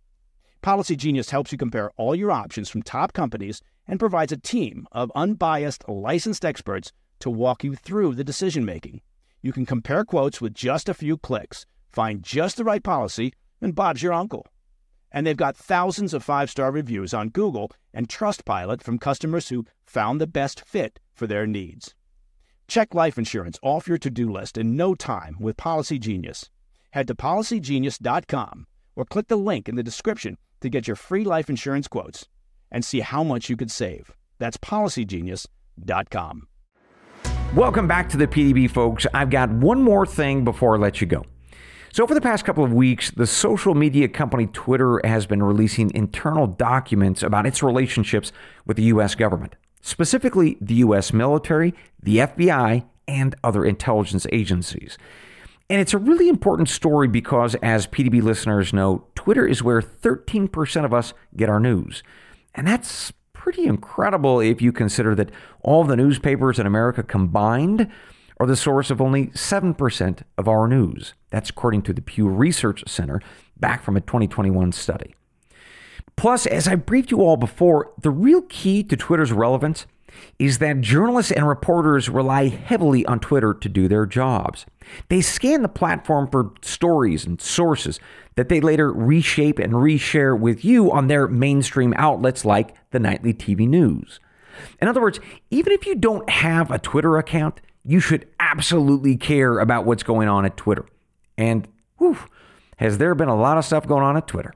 Policy 0.62 0.96
Genius 0.96 1.30
helps 1.30 1.52
you 1.52 1.59
compare 1.59 1.90
all 1.96 2.14
your 2.14 2.30
options 2.30 2.68
from 2.68 2.83
top 2.83 3.12
companies 3.12 3.61
and 3.87 3.98
provides 3.98 4.33
a 4.33 4.37
team 4.37 4.87
of 4.92 5.12
unbiased, 5.14 5.88
licensed 5.88 6.44
experts 6.44 6.92
to 7.20 7.30
walk 7.30 7.64
you 7.64 7.74
through 7.74 8.14
the 8.14 8.24
decision 8.24 8.64
making. 8.64 9.00
You 9.42 9.52
can 9.52 9.66
compare 9.66 10.04
quotes 10.04 10.40
with 10.40 10.54
just 10.54 10.88
a 10.88 10.94
few 10.94 11.18
clicks, 11.18 11.66
find 11.90 12.22
just 12.22 12.57
the 12.57 12.64
right 12.64 12.83
policy, 12.83 13.35
and 13.61 13.74
Bob's 13.74 14.02
your 14.02 14.12
uncle. 14.12 14.46
And 15.12 15.26
they've 15.26 15.37
got 15.37 15.57
thousands 15.57 16.14
of 16.14 16.24
five 16.24 16.50
star 16.50 16.70
reviews 16.70 17.12
on 17.12 17.28
Google 17.28 17.70
and 17.92 18.09
Trustpilot 18.09 18.83
from 18.83 18.98
customers 18.98 19.48
who 19.48 19.66
found 19.87 20.20
the 20.20 20.26
best 20.26 20.61
fit 20.66 20.98
for 21.12 21.26
their 21.26 21.46
needs. 21.46 21.94
Check 22.66 22.94
life 22.94 23.18
insurance 23.18 23.59
off 23.62 23.88
your 23.88 23.98
to 23.98 24.11
do 24.11 24.31
list 24.31 24.59
in 24.59 24.77
no 24.77 24.94
time 24.94 25.37
with 25.38 25.57
Policy 25.57 25.98
Genius. 25.98 26.50
Head 26.92 27.07
to 27.09 27.14
policygenius.com 27.14 28.66
or 28.96 29.05
click 29.05 29.29
the 29.29 29.37
link 29.37 29.68
in 29.68 29.77
the 29.77 29.83
description 29.83 30.38
to 30.61 30.68
get 30.68 30.87
your 30.87 30.96
free 30.96 31.24
life 31.24 31.50
insurance 31.50 31.88
quotes 31.88 32.27
and 32.70 32.85
see 32.85 33.00
how 33.00 33.22
much 33.22 33.50
you 33.50 33.57
could 33.57 33.70
save. 33.70 34.12
That's 34.38 34.57
policygenius.com. 34.57 36.48
Welcome 37.55 37.87
back 37.87 38.09
to 38.09 38.16
the 38.16 38.27
PDB, 38.27 38.70
folks. 38.70 39.07
I've 39.14 39.31
got 39.31 39.50
one 39.50 39.83
more 39.83 40.07
thing 40.07 40.44
before 40.44 40.77
I 40.77 40.79
let 40.79 41.00
you 41.00 41.07
go. 41.07 41.24
So, 41.92 42.05
for 42.09 42.14
the 42.14 42.20
past 42.20 42.44
couple 42.44 42.64
of 42.64 42.72
weeks, 42.72 43.12
the 43.12 43.29
social 43.29 43.77
media 43.77 44.09
company 44.09 44.48
Twitter 44.48 45.00
has 45.05 45.27
been 45.27 45.40
releasing 45.40 45.94
internal 45.94 46.48
documents 46.48 47.22
about 47.22 47.46
its 47.46 47.62
relationships 47.62 48.33
with 48.66 48.77
the 48.77 48.83
U.S. 48.85 49.14
government 49.14 49.55
specifically 49.85 50.57
the 50.62 50.77
U.S. 50.77 51.12
military, 51.12 51.75
the 52.03 52.16
FBI, 52.16 52.87
and 53.07 53.35
other 53.44 53.66
intelligence 53.66 54.27
agencies. 54.33 54.97
And 55.68 55.79
it's 55.79 55.92
a 55.92 55.99
really 55.99 56.29
important 56.29 56.70
story 56.70 57.07
because, 57.07 57.55
as 57.57 57.87
PDB 57.87 58.23
listeners 58.23 58.73
know, 58.73 59.05
Twitter 59.14 59.47
is 59.47 59.62
where 59.62 59.83
13% 59.83 60.85
of 60.85 60.94
us 60.94 61.12
get 61.37 61.51
our 61.51 61.61
news. 61.61 62.03
And 62.55 62.66
that's 62.66 63.12
pretty 63.35 63.64
incredible 63.64 64.40
if 64.40 64.62
you 64.62 64.73
consider 64.73 65.14
that 65.16 65.31
all 65.61 65.85
the 65.85 65.97
newspapers 65.97 66.59
in 66.59 66.66
America 66.66 67.03
combined 67.03 67.90
are 68.40 68.47
the 68.47 68.57
source 68.57 68.90
of 68.90 69.03
only 69.03 69.27
7% 69.29 70.23
of 70.38 70.49
our 70.49 70.66
news. 70.66 71.12
That's 71.29 71.51
according 71.51 71.83
to 71.83 71.92
the 71.92 72.03
Pew 72.03 72.27
Research 72.27 72.85
Center 72.87 73.20
back 73.59 73.83
from 73.83 73.99
a 73.99 74.01
2021 74.01 74.73
study. 74.73 75.14
Plus, 76.16 76.46
as 76.46 76.68
I 76.68 76.77
briefed 76.77 77.11
you 77.11 77.20
all 77.20 77.37
before, 77.37 77.92
the 78.00 78.11
real 78.11 78.42
key 78.42 78.83
to 78.85 78.96
Twitter's 78.96 79.33
relevance 79.33 79.87
is 80.38 80.59
that 80.59 80.81
journalists 80.81 81.33
and 81.33 81.46
reporters 81.46 82.09
rely 82.09 82.48
heavily 82.48 83.05
on 83.07 83.20
Twitter 83.20 83.53
to 83.55 83.68
do 83.68 83.88
their 83.88 84.07
jobs. 84.07 84.66
They 85.09 85.20
scan 85.20 85.62
the 85.62 85.68
platform 85.68 86.29
for 86.29 86.53
stories 86.62 87.24
and 87.24 87.40
sources 87.40 87.98
that 88.37 88.48
they 88.48 88.61
later 88.61 88.92
reshape 88.92 89.59
and 89.59 89.72
reshare 89.72 90.38
with 90.38 90.64
you 90.64 90.92
on 90.92 91.09
their 91.09 91.29
mainstream 91.29 91.94
outlets 91.96 92.44
like 92.44 92.74
the 92.90 92.98
nightly 92.98 93.33
TV 93.33 93.68
news. 93.68 94.20
In 94.81 94.88
other 94.88 95.00
words, 95.00 95.20
even 95.50 95.72
if 95.72 95.87
you 95.87 95.94
don't 95.94 96.29
have 96.31 96.70
a 96.70 96.79
Twitter 96.79 97.16
account, 97.16 97.61
you 97.85 98.00
should 98.00 98.27
absolutely 98.40 99.16
care 99.16 99.59
about 99.59 99.85
what's 99.85 100.03
going 100.03 100.29
on 100.29 100.44
at 100.44 100.57
Twitter. 100.57 100.87
And 101.37 101.68
whew, 101.98 102.18
has 102.77 102.98
there 102.98 103.14
been 103.14 103.29
a 103.29 103.37
lot 103.37 103.59
of 103.59 103.64
stuff 103.64 103.87
going 103.87 104.05
on 104.05 104.16
at 104.16 104.27
Twitter? 104.27 104.55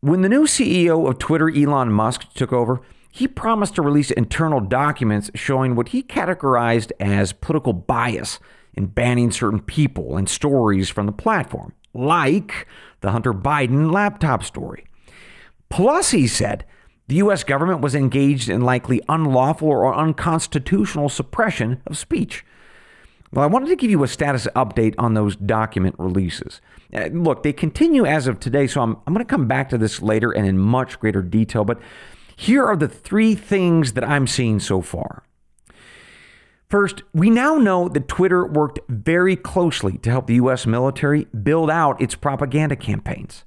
When 0.00 0.22
the 0.22 0.28
new 0.28 0.44
CEO 0.44 1.10
of 1.10 1.18
Twitter, 1.18 1.50
Elon 1.50 1.90
Musk, 1.90 2.32
took 2.32 2.52
over, 2.52 2.80
he 3.10 3.26
promised 3.26 3.74
to 3.74 3.82
release 3.82 4.12
internal 4.12 4.60
documents 4.60 5.28
showing 5.34 5.74
what 5.74 5.88
he 5.88 6.04
categorized 6.04 6.92
as 7.00 7.32
political 7.32 7.72
bias 7.72 8.38
in 8.74 8.86
banning 8.86 9.32
certain 9.32 9.60
people 9.60 10.16
and 10.16 10.28
stories 10.28 10.88
from 10.88 11.06
the 11.06 11.12
platform, 11.12 11.72
like 11.92 12.68
the 13.00 13.10
Hunter 13.10 13.34
Biden 13.34 13.90
laptop 13.90 14.44
story. 14.44 14.84
Plus, 15.68 16.12
he 16.12 16.28
said, 16.28 16.64
the 17.08 17.16
U.S. 17.16 17.42
government 17.42 17.80
was 17.80 17.96
engaged 17.96 18.48
in 18.48 18.60
likely 18.60 19.02
unlawful 19.08 19.68
or 19.68 19.96
unconstitutional 19.96 21.08
suppression 21.08 21.82
of 21.88 21.98
speech. 21.98 22.44
Well, 23.32 23.44
I 23.44 23.46
wanted 23.46 23.68
to 23.68 23.76
give 23.76 23.90
you 23.90 24.02
a 24.02 24.08
status 24.08 24.46
update 24.56 24.94
on 24.98 25.14
those 25.14 25.36
document 25.36 25.96
releases. 25.98 26.60
Uh, 26.94 27.08
look, 27.12 27.42
they 27.42 27.52
continue 27.52 28.06
as 28.06 28.26
of 28.26 28.40
today, 28.40 28.66
so 28.66 28.80
I'm, 28.80 28.96
I'm 29.06 29.12
going 29.12 29.24
to 29.24 29.30
come 29.30 29.46
back 29.46 29.68
to 29.70 29.78
this 29.78 30.00
later 30.00 30.32
and 30.32 30.46
in 30.46 30.58
much 30.58 30.98
greater 30.98 31.22
detail, 31.22 31.64
but 31.64 31.78
here 32.36 32.64
are 32.64 32.76
the 32.76 32.88
three 32.88 33.34
things 33.34 33.92
that 33.92 34.04
I'm 34.04 34.26
seeing 34.26 34.60
so 34.60 34.80
far. 34.80 35.24
First, 36.70 37.02
we 37.14 37.30
now 37.30 37.56
know 37.56 37.88
that 37.88 38.08
Twitter 38.08 38.46
worked 38.46 38.78
very 38.88 39.36
closely 39.36 39.98
to 39.98 40.10
help 40.10 40.26
the 40.26 40.34
U.S. 40.34 40.66
military 40.66 41.24
build 41.24 41.70
out 41.70 42.00
its 42.00 42.14
propaganda 42.14 42.76
campaigns. 42.76 43.44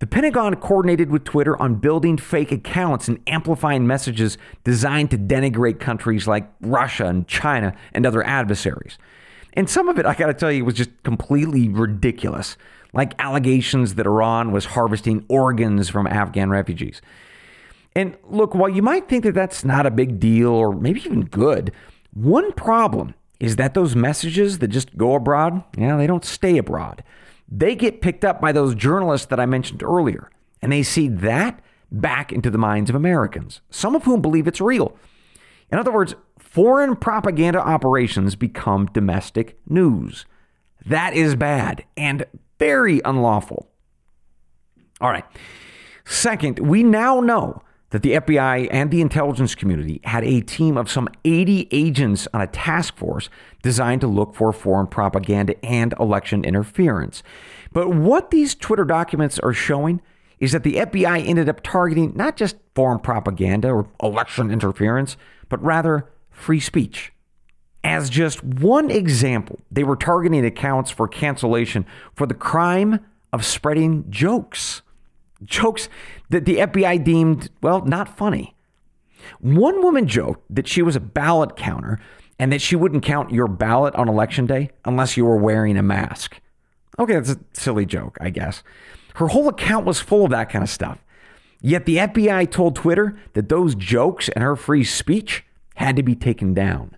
The 0.00 0.06
Pentagon 0.06 0.56
coordinated 0.56 1.10
with 1.10 1.24
Twitter 1.24 1.60
on 1.62 1.76
building 1.76 2.18
fake 2.18 2.50
accounts 2.50 3.06
and 3.06 3.20
amplifying 3.26 3.86
messages 3.86 4.36
designed 4.64 5.10
to 5.12 5.18
denigrate 5.18 5.78
countries 5.78 6.26
like 6.26 6.50
Russia 6.60 7.06
and 7.06 7.28
China 7.28 7.74
and 7.92 8.04
other 8.04 8.24
adversaries. 8.24 8.98
And 9.54 9.70
some 9.70 9.88
of 9.88 9.98
it, 9.98 10.04
I 10.04 10.14
got 10.14 10.26
to 10.26 10.34
tell 10.34 10.50
you, 10.50 10.64
was 10.64 10.74
just 10.74 10.90
completely 11.04 11.68
ridiculous, 11.68 12.56
like 12.92 13.14
allegations 13.20 13.94
that 13.94 14.06
Iran 14.06 14.50
was 14.50 14.64
harvesting 14.64 15.24
organs 15.28 15.88
from 15.88 16.08
Afghan 16.08 16.50
refugees. 16.50 17.00
And 17.94 18.16
look, 18.24 18.54
while 18.54 18.68
you 18.68 18.82
might 18.82 19.08
think 19.08 19.22
that 19.22 19.34
that's 19.34 19.64
not 19.64 19.86
a 19.86 19.90
big 19.92 20.18
deal 20.18 20.50
or 20.50 20.72
maybe 20.74 21.00
even 21.02 21.26
good, 21.26 21.70
one 22.12 22.52
problem 22.52 23.14
is 23.38 23.56
that 23.56 23.74
those 23.74 23.94
messages 23.94 24.58
that 24.58 24.68
just 24.68 24.96
go 24.96 25.14
abroad, 25.14 25.62
yeah, 25.76 25.96
they 25.96 26.08
don't 26.08 26.24
stay 26.24 26.58
abroad. 26.58 27.04
They 27.48 27.74
get 27.74 28.00
picked 28.00 28.24
up 28.24 28.40
by 28.40 28.52
those 28.52 28.74
journalists 28.74 29.26
that 29.28 29.40
I 29.40 29.46
mentioned 29.46 29.82
earlier, 29.82 30.30
and 30.62 30.72
they 30.72 30.82
see 30.82 31.08
that 31.08 31.62
back 31.90 32.32
into 32.32 32.50
the 32.50 32.58
minds 32.58 32.90
of 32.90 32.96
Americans, 32.96 33.60
some 33.70 33.94
of 33.94 34.04
whom 34.04 34.20
believe 34.20 34.48
it's 34.48 34.60
real. 34.60 34.96
In 35.70 35.78
other 35.78 35.92
words, 35.92 36.14
foreign 36.38 36.96
propaganda 36.96 37.60
operations 37.60 38.36
become 38.36 38.86
domestic 38.86 39.58
news. 39.68 40.26
That 40.86 41.14
is 41.14 41.36
bad 41.36 41.84
and 41.96 42.24
very 42.58 43.00
unlawful. 43.04 43.70
All 45.00 45.10
right. 45.10 45.24
Second, 46.04 46.58
we 46.58 46.82
now 46.82 47.20
know 47.20 47.62
that 47.94 48.02
the 48.02 48.14
FBI 48.14 48.66
and 48.72 48.90
the 48.90 49.00
intelligence 49.00 49.54
community 49.54 50.00
had 50.02 50.24
a 50.24 50.40
team 50.40 50.76
of 50.76 50.90
some 50.90 51.08
80 51.24 51.68
agents 51.70 52.26
on 52.34 52.40
a 52.40 52.48
task 52.48 52.96
force 52.96 53.30
designed 53.62 54.00
to 54.00 54.08
look 54.08 54.34
for 54.34 54.52
foreign 54.52 54.88
propaganda 54.88 55.54
and 55.64 55.94
election 56.00 56.44
interference. 56.44 57.22
But 57.72 57.90
what 57.90 58.32
these 58.32 58.56
Twitter 58.56 58.84
documents 58.84 59.38
are 59.38 59.52
showing 59.52 60.02
is 60.40 60.50
that 60.50 60.64
the 60.64 60.74
FBI 60.74 61.24
ended 61.24 61.48
up 61.48 61.60
targeting 61.62 62.14
not 62.16 62.36
just 62.36 62.56
foreign 62.74 62.98
propaganda 62.98 63.68
or 63.70 63.88
election 64.02 64.50
interference, 64.50 65.16
but 65.48 65.62
rather 65.62 66.10
free 66.32 66.58
speech. 66.58 67.12
As 67.84 68.10
just 68.10 68.42
one 68.42 68.90
example, 68.90 69.60
they 69.70 69.84
were 69.84 69.94
targeting 69.94 70.44
accounts 70.44 70.90
for 70.90 71.06
cancellation 71.06 71.86
for 72.16 72.26
the 72.26 72.34
crime 72.34 72.98
of 73.32 73.44
spreading 73.44 74.10
jokes 74.10 74.82
jokes 75.44 75.88
that 76.30 76.44
the 76.44 76.56
FBI 76.56 77.02
deemed, 77.02 77.50
well, 77.62 77.84
not 77.84 78.16
funny. 78.16 78.54
One 79.40 79.82
woman 79.82 80.06
joked 80.06 80.42
that 80.54 80.68
she 80.68 80.82
was 80.82 80.96
a 80.96 81.00
ballot 81.00 81.56
counter 81.56 81.98
and 82.38 82.52
that 82.52 82.60
she 82.60 82.76
wouldn't 82.76 83.04
count 83.04 83.30
your 83.30 83.48
ballot 83.48 83.94
on 83.94 84.08
election 84.08 84.46
day 84.46 84.70
unless 84.84 85.16
you 85.16 85.24
were 85.24 85.36
wearing 85.36 85.76
a 85.76 85.82
mask. 85.82 86.40
Okay, 86.98 87.14
that's 87.14 87.30
a 87.30 87.40
silly 87.52 87.86
joke, 87.86 88.18
I 88.20 88.30
guess. 88.30 88.62
Her 89.16 89.28
whole 89.28 89.48
account 89.48 89.86
was 89.86 90.00
full 90.00 90.24
of 90.24 90.30
that 90.30 90.50
kind 90.50 90.62
of 90.62 90.70
stuff. 90.70 91.04
Yet 91.60 91.86
the 91.86 91.96
FBI 91.96 92.50
told 92.50 92.76
Twitter 92.76 93.16
that 93.32 93.48
those 93.48 93.74
jokes 93.74 94.28
and 94.28 94.42
her 94.42 94.56
free 94.56 94.84
speech 94.84 95.44
had 95.76 95.96
to 95.96 96.02
be 96.02 96.14
taken 96.14 96.52
down. 96.52 96.96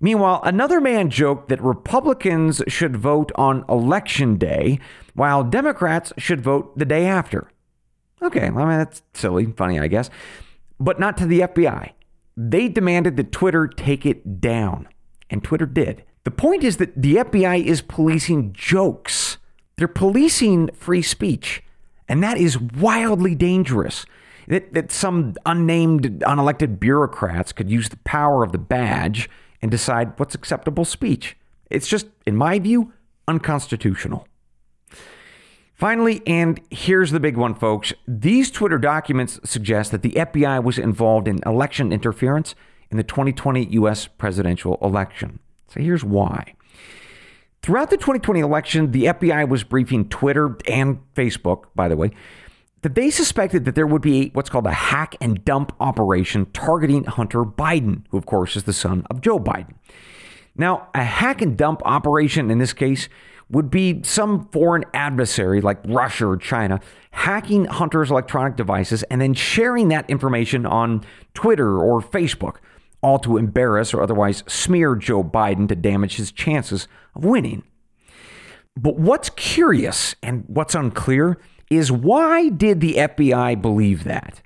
Meanwhile, 0.00 0.40
another 0.44 0.80
man 0.80 1.10
joked 1.10 1.48
that 1.48 1.62
Republicans 1.62 2.62
should 2.68 2.96
vote 2.96 3.32
on 3.34 3.64
election 3.68 4.36
day 4.36 4.78
while 5.14 5.42
Democrats 5.42 6.12
should 6.18 6.40
vote 6.40 6.78
the 6.78 6.84
day 6.84 7.06
after. 7.06 7.50
Okay, 8.22 8.46
I 8.46 8.50
mean, 8.50 8.68
that's 8.68 9.02
silly, 9.14 9.46
funny, 9.46 9.78
I 9.78 9.88
guess, 9.88 10.10
but 10.78 10.98
not 10.98 11.16
to 11.18 11.26
the 11.26 11.40
FBI. 11.40 11.92
They 12.36 12.68
demanded 12.68 13.16
that 13.16 13.32
Twitter 13.32 13.66
take 13.66 14.04
it 14.04 14.40
down, 14.40 14.88
and 15.30 15.42
Twitter 15.42 15.66
did. 15.66 16.04
The 16.24 16.30
point 16.30 16.64
is 16.64 16.78
that 16.78 17.00
the 17.00 17.16
FBI 17.16 17.64
is 17.64 17.82
policing 17.82 18.52
jokes, 18.52 19.38
they're 19.76 19.88
policing 19.88 20.70
free 20.74 21.02
speech, 21.02 21.62
and 22.08 22.22
that 22.22 22.38
is 22.38 22.58
wildly 22.58 23.34
dangerous. 23.34 24.06
That, 24.48 24.72
that 24.74 24.92
some 24.92 25.34
unnamed, 25.44 26.20
unelected 26.20 26.78
bureaucrats 26.78 27.52
could 27.52 27.68
use 27.68 27.88
the 27.88 27.96
power 27.98 28.44
of 28.44 28.52
the 28.52 28.58
badge 28.58 29.28
and 29.66 29.70
decide 29.72 30.16
what's 30.16 30.36
acceptable 30.36 30.84
speech. 30.84 31.36
It's 31.70 31.88
just, 31.88 32.06
in 32.24 32.36
my 32.36 32.60
view, 32.60 32.92
unconstitutional. 33.26 34.28
Finally, 35.74 36.22
and 36.24 36.60
here's 36.70 37.10
the 37.10 37.18
big 37.18 37.36
one, 37.36 37.52
folks 37.52 37.92
these 38.06 38.52
Twitter 38.52 38.78
documents 38.78 39.40
suggest 39.42 39.90
that 39.90 40.02
the 40.02 40.12
FBI 40.12 40.62
was 40.62 40.78
involved 40.78 41.26
in 41.26 41.40
election 41.44 41.92
interference 41.92 42.54
in 42.92 42.96
the 42.96 43.02
2020 43.02 43.64
U.S. 43.72 44.06
presidential 44.06 44.78
election. 44.80 45.40
So 45.66 45.80
here's 45.80 46.04
why. 46.04 46.54
Throughout 47.60 47.90
the 47.90 47.96
2020 47.96 48.38
election, 48.38 48.92
the 48.92 49.06
FBI 49.06 49.48
was 49.48 49.64
briefing 49.64 50.08
Twitter 50.08 50.56
and 50.68 51.00
Facebook, 51.16 51.64
by 51.74 51.88
the 51.88 51.96
way, 51.96 52.12
that 52.86 52.94
they 52.94 53.10
suspected 53.10 53.64
that 53.64 53.74
there 53.74 53.84
would 53.84 54.00
be 54.00 54.30
what's 54.32 54.48
called 54.48 54.64
a 54.64 54.70
hack 54.70 55.16
and 55.20 55.44
dump 55.44 55.74
operation 55.80 56.46
targeting 56.52 57.02
Hunter 57.02 57.42
Biden, 57.42 58.04
who, 58.10 58.16
of 58.16 58.26
course, 58.26 58.54
is 58.54 58.62
the 58.62 58.72
son 58.72 59.04
of 59.10 59.20
Joe 59.20 59.40
Biden. 59.40 59.74
Now, 60.54 60.86
a 60.94 61.02
hack 61.02 61.42
and 61.42 61.56
dump 61.56 61.82
operation 61.84 62.48
in 62.48 62.58
this 62.58 62.72
case 62.72 63.08
would 63.50 63.72
be 63.72 64.02
some 64.04 64.48
foreign 64.50 64.84
adversary 64.94 65.60
like 65.60 65.80
Russia 65.84 66.28
or 66.28 66.36
China 66.36 66.78
hacking 67.10 67.64
Hunter's 67.64 68.12
electronic 68.12 68.54
devices 68.54 69.02
and 69.10 69.20
then 69.20 69.34
sharing 69.34 69.88
that 69.88 70.08
information 70.08 70.64
on 70.64 71.04
Twitter 71.34 71.80
or 71.80 72.00
Facebook, 72.00 72.58
all 73.02 73.18
to 73.18 73.36
embarrass 73.36 73.94
or 73.94 74.00
otherwise 74.00 74.44
smear 74.46 74.94
Joe 74.94 75.24
Biden 75.24 75.66
to 75.70 75.74
damage 75.74 76.18
his 76.18 76.30
chances 76.30 76.86
of 77.16 77.24
winning. 77.24 77.64
But 78.76 78.96
what's 78.96 79.30
curious 79.30 80.14
and 80.22 80.44
what's 80.46 80.76
unclear 80.76 81.36
is 81.70 81.90
why 81.90 82.48
did 82.48 82.80
the 82.80 82.94
FBI 82.94 83.60
believe 83.60 84.04
that? 84.04 84.40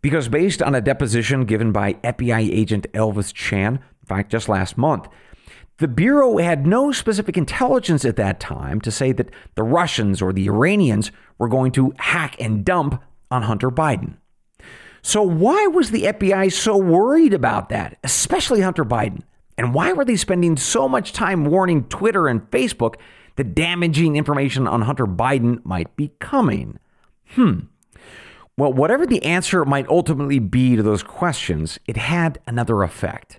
Because 0.00 0.28
based 0.28 0.62
on 0.62 0.74
a 0.74 0.80
deposition 0.80 1.44
given 1.44 1.72
by 1.72 1.94
FBI 1.94 2.50
agent 2.50 2.86
Elvis 2.92 3.32
Chan, 3.32 3.74
in 3.74 4.06
fact, 4.06 4.30
just 4.30 4.48
last 4.48 4.78
month, 4.78 5.08
the 5.78 5.88
Bureau 5.88 6.38
had 6.38 6.66
no 6.66 6.90
specific 6.92 7.36
intelligence 7.36 8.04
at 8.04 8.16
that 8.16 8.40
time 8.40 8.80
to 8.80 8.90
say 8.90 9.12
that 9.12 9.30
the 9.54 9.62
Russians 9.62 10.20
or 10.20 10.32
the 10.32 10.46
Iranians 10.46 11.12
were 11.38 11.48
going 11.48 11.72
to 11.72 11.92
hack 11.98 12.36
and 12.40 12.64
dump 12.64 13.02
on 13.30 13.42
Hunter 13.42 13.70
Biden. 13.70 14.16
So, 15.02 15.22
why 15.22 15.66
was 15.68 15.90
the 15.90 16.04
FBI 16.04 16.52
so 16.52 16.76
worried 16.76 17.32
about 17.32 17.68
that, 17.68 17.98
especially 18.02 18.60
Hunter 18.60 18.84
Biden? 18.84 19.22
And 19.56 19.72
why 19.72 19.92
were 19.92 20.04
they 20.04 20.16
spending 20.16 20.56
so 20.56 20.88
much 20.88 21.12
time 21.12 21.44
warning 21.44 21.84
Twitter 21.84 22.28
and 22.28 22.48
Facebook 22.50 22.96
the 23.38 23.44
damaging 23.44 24.16
information 24.16 24.66
on 24.66 24.82
Hunter 24.82 25.06
Biden 25.06 25.64
might 25.64 25.94
be 25.94 26.10
coming? 26.18 26.80
Hmm. 27.30 27.60
Well, 28.56 28.72
whatever 28.72 29.06
the 29.06 29.22
answer 29.22 29.64
might 29.64 29.86
ultimately 29.86 30.40
be 30.40 30.74
to 30.74 30.82
those 30.82 31.04
questions, 31.04 31.78
it 31.86 31.96
had 31.96 32.40
another 32.48 32.82
effect. 32.82 33.38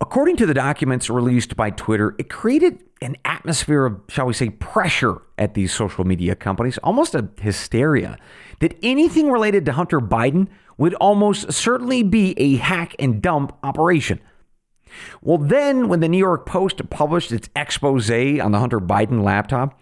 According 0.00 0.36
to 0.38 0.46
the 0.46 0.52
documents 0.52 1.08
released 1.08 1.54
by 1.54 1.70
Twitter, 1.70 2.16
it 2.18 2.28
created 2.28 2.82
an 3.00 3.16
atmosphere 3.24 3.86
of, 3.86 4.00
shall 4.08 4.26
we 4.26 4.34
say, 4.34 4.50
pressure 4.50 5.22
at 5.38 5.54
these 5.54 5.72
social 5.72 6.04
media 6.04 6.34
companies, 6.34 6.78
almost 6.78 7.14
a 7.14 7.28
hysteria, 7.40 8.18
that 8.58 8.76
anything 8.82 9.30
related 9.30 9.64
to 9.66 9.72
Hunter 9.72 10.00
Biden 10.00 10.48
would 10.76 10.94
almost 10.94 11.52
certainly 11.52 12.02
be 12.02 12.34
a 12.36 12.56
hack 12.56 12.96
and 12.98 13.22
dump 13.22 13.56
operation. 13.62 14.18
Well, 15.22 15.38
then, 15.38 15.88
when 15.88 16.00
the 16.00 16.08
New 16.08 16.18
York 16.18 16.46
Post 16.46 16.88
published 16.90 17.32
its 17.32 17.48
expose 17.56 18.10
on 18.10 18.52
the 18.52 18.58
Hunter 18.58 18.80
Biden 18.80 19.22
laptop, 19.22 19.80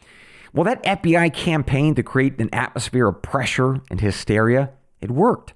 well, 0.53 0.65
that 0.65 0.83
FBI 0.83 1.33
campaign 1.33 1.95
to 1.95 2.03
create 2.03 2.39
an 2.41 2.51
atmosphere 2.53 3.09
of 3.09 3.23
pressure 3.23 3.81
and 3.91 4.01
hysteria, 4.01 4.71
it 5.01 5.11
worked. 5.11 5.55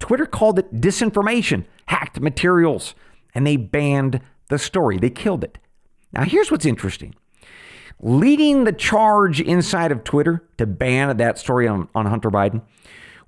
Twitter 0.00 0.26
called 0.26 0.58
it 0.58 0.80
disinformation, 0.80 1.64
hacked 1.86 2.20
materials, 2.20 2.94
and 3.34 3.46
they 3.46 3.56
banned 3.56 4.20
the 4.48 4.58
story. 4.58 4.98
They 4.98 5.10
killed 5.10 5.44
it. 5.44 5.58
Now, 6.12 6.24
here's 6.24 6.50
what's 6.50 6.66
interesting. 6.66 7.14
Leading 8.00 8.64
the 8.64 8.72
charge 8.72 9.40
inside 9.40 9.92
of 9.92 10.02
Twitter 10.02 10.42
to 10.58 10.66
ban 10.66 11.16
that 11.16 11.38
story 11.38 11.68
on, 11.68 11.88
on 11.94 12.06
Hunter 12.06 12.30
Biden 12.30 12.62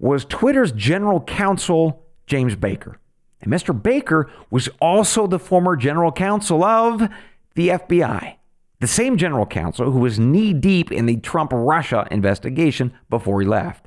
was 0.00 0.24
Twitter's 0.24 0.72
general 0.72 1.20
counsel, 1.20 2.02
James 2.26 2.56
Baker. 2.56 2.98
And 3.44 3.52
Mr. 3.52 3.80
Baker 3.80 4.30
was 4.50 4.68
also 4.80 5.26
the 5.26 5.38
former 5.38 5.76
general 5.76 6.10
counsel 6.10 6.64
of 6.64 7.08
the 7.54 7.68
FBI, 7.68 8.36
the 8.80 8.86
same 8.86 9.16
general 9.16 9.46
counsel 9.46 9.92
who 9.92 10.00
was 10.00 10.18
knee 10.18 10.52
deep 10.52 10.90
in 10.90 11.06
the 11.06 11.18
Trump 11.18 11.52
Russia 11.52 12.08
investigation 12.10 12.92
before 13.10 13.40
he 13.40 13.46
left. 13.46 13.86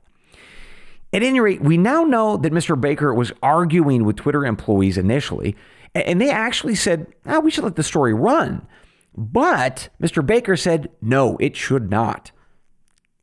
At 1.11 1.23
any 1.23 1.39
rate, 1.39 1.61
we 1.61 1.77
now 1.77 2.03
know 2.03 2.37
that 2.37 2.53
Mr. 2.53 2.79
Baker 2.79 3.13
was 3.13 3.31
arguing 3.41 4.03
with 4.05 4.17
Twitter 4.17 4.45
employees 4.45 4.97
initially, 4.97 5.55
and 5.95 6.21
they 6.21 6.29
actually 6.29 6.75
said, 6.75 7.07
oh, 7.25 7.39
we 7.39 7.49
should 7.49 7.63
let 7.63 7.75
the 7.75 7.83
story 7.83 8.13
run. 8.13 8.67
But 9.15 9.89
Mr. 10.01 10.23
Baker 10.23 10.55
said, 10.55 10.89
no, 11.01 11.37
it 11.37 11.55
should 11.55 11.89
not. 11.89 12.31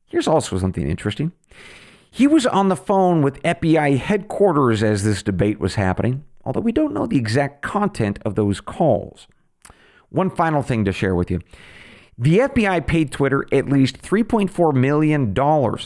Here's 0.06 0.26
also 0.26 0.58
something 0.58 0.88
interesting. 0.88 1.32
He 2.14 2.28
was 2.28 2.46
on 2.46 2.68
the 2.68 2.76
phone 2.76 3.22
with 3.22 3.42
FBI 3.42 3.98
headquarters 3.98 4.84
as 4.84 5.02
this 5.02 5.20
debate 5.20 5.58
was 5.58 5.74
happening, 5.74 6.22
although 6.44 6.60
we 6.60 6.70
don't 6.70 6.94
know 6.94 7.08
the 7.08 7.16
exact 7.16 7.60
content 7.60 8.20
of 8.24 8.36
those 8.36 8.60
calls. 8.60 9.26
One 10.10 10.30
final 10.30 10.62
thing 10.62 10.84
to 10.84 10.92
share 10.92 11.16
with 11.16 11.28
you. 11.28 11.40
The 12.16 12.38
FBI 12.38 12.86
paid 12.86 13.10
Twitter 13.10 13.44
at 13.50 13.68
least 13.68 14.00
$3.4 14.00 14.72
million 14.74 15.36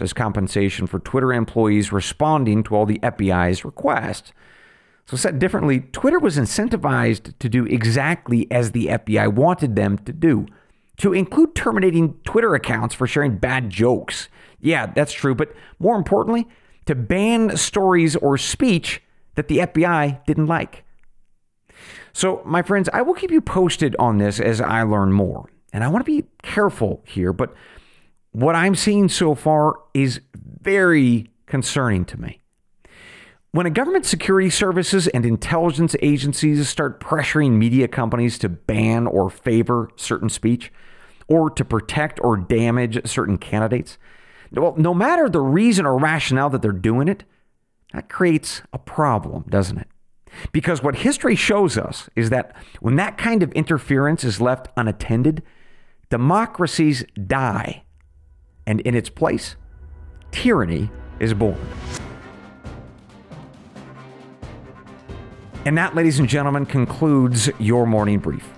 as 0.03 0.13
compensation 0.13 0.87
for 0.87 0.99
Twitter 0.99 1.33
employees 1.33 1.93
responding 1.93 2.63
to 2.65 2.77
all 2.77 2.85
the 2.85 2.99
FBI's 2.99 3.65
requests. 3.65 4.35
So, 5.07 5.17
said 5.17 5.39
differently, 5.39 5.81
Twitter 5.81 6.19
was 6.19 6.37
incentivized 6.37 7.39
to 7.39 7.49
do 7.49 7.65
exactly 7.65 8.47
as 8.51 8.73
the 8.73 8.89
FBI 8.89 9.33
wanted 9.33 9.77
them 9.77 9.97
to 9.97 10.13
do, 10.13 10.47
to 10.99 11.13
include 11.13 11.55
terminating 11.55 12.15
Twitter 12.25 12.55
accounts 12.55 12.95
for 12.95 13.07
sharing 13.07 13.37
bad 13.37 13.71
jokes. 13.71 14.29
Yeah, 14.61 14.87
that's 14.87 15.13
true, 15.13 15.35
but 15.35 15.55
more 15.79 15.97
importantly, 15.97 16.49
to 16.87 16.95
ban 16.95 17.57
stories 17.57 18.17
or 18.17 18.37
speech 18.37 19.03
that 19.37 19.49
the 19.49 19.59
FBI 19.59 20.25
didn't 20.27 20.47
like. 20.47 20.85
So, 22.13 22.43
my 22.45 22.63
friends, 22.63 22.89
I 22.93 23.03
will 23.03 23.15
keep 23.15 23.31
you 23.31 23.41
posted 23.41 23.95
on 23.99 24.19
this 24.19 24.41
as 24.41 24.61
I 24.61 24.83
learn 24.83 25.13
more. 25.13 25.49
And 25.73 25.85
I 25.85 25.89
want 25.89 26.05
to 26.05 26.11
be 26.11 26.27
careful 26.43 27.05
here, 27.07 27.33
but 27.33 27.55
what 28.33 28.57
I'm 28.57 28.75
seeing 28.75 29.09
so 29.09 29.35
far 29.35 29.75
is 29.95 30.21
very 30.35 31.31
concerning 31.47 32.05
to 32.07 32.21
me. 32.21 32.41
When 33.53 33.67
a 33.67 33.71
government 33.71 34.05
security 34.05 34.51
services 34.51 35.09
and 35.09 35.25
intelligence 35.25 35.95
agencies 36.03 36.69
start 36.69 37.01
pressuring 37.01 37.53
media 37.53 37.89
companies 37.89 38.39
to 38.41 38.49
ban 38.49 39.07
or 39.07 39.31
favor 39.31 39.91
certain 39.97 40.29
speech, 40.29 40.73
or 41.29 41.51
to 41.51 41.65
protect 41.65 42.19
or 42.23 42.37
damage 42.37 43.07
certain 43.07 43.39
candidates, 43.39 43.99
well, 44.51 44.75
no 44.77 44.95
matter 44.95 45.29
the 45.29 45.41
reason 45.41 45.87
or 45.87 45.99
rationale 45.99 46.51
that 46.51 46.63
they're 46.63 46.73
doing 46.73 47.09
it, 47.09 47.25
that 47.93 48.09
creates 48.09 48.63
a 48.73 48.79
problem, 48.79 49.45
doesn't 49.49 49.79
it? 49.79 49.89
Because 50.53 50.83
what 50.83 50.97
history 50.97 51.35
shows 51.35 51.77
us 51.79 52.09
is 52.17 52.31
that 52.31 52.55
when 52.81 52.97
that 52.97 53.19
kind 53.19 53.43
of 53.43 53.53
interference 53.53 54.25
is 54.25 54.41
left 54.41 54.69
unattended, 54.77 55.43
democracies 56.11 57.05
die, 57.27 57.83
and 58.67 58.81
in 58.83 58.95
its 58.95 59.09
place, 59.09 59.57
tyranny 60.31 60.91
is 61.19 61.35
born. 61.35 61.59
And 65.65 65.77
that, 65.77 65.95
ladies 65.95 66.19
and 66.19 66.29
gentlemen, 66.29 66.65
concludes 66.65 67.51
your 67.59 67.87
morning 67.87 68.21
brief. 68.21 68.58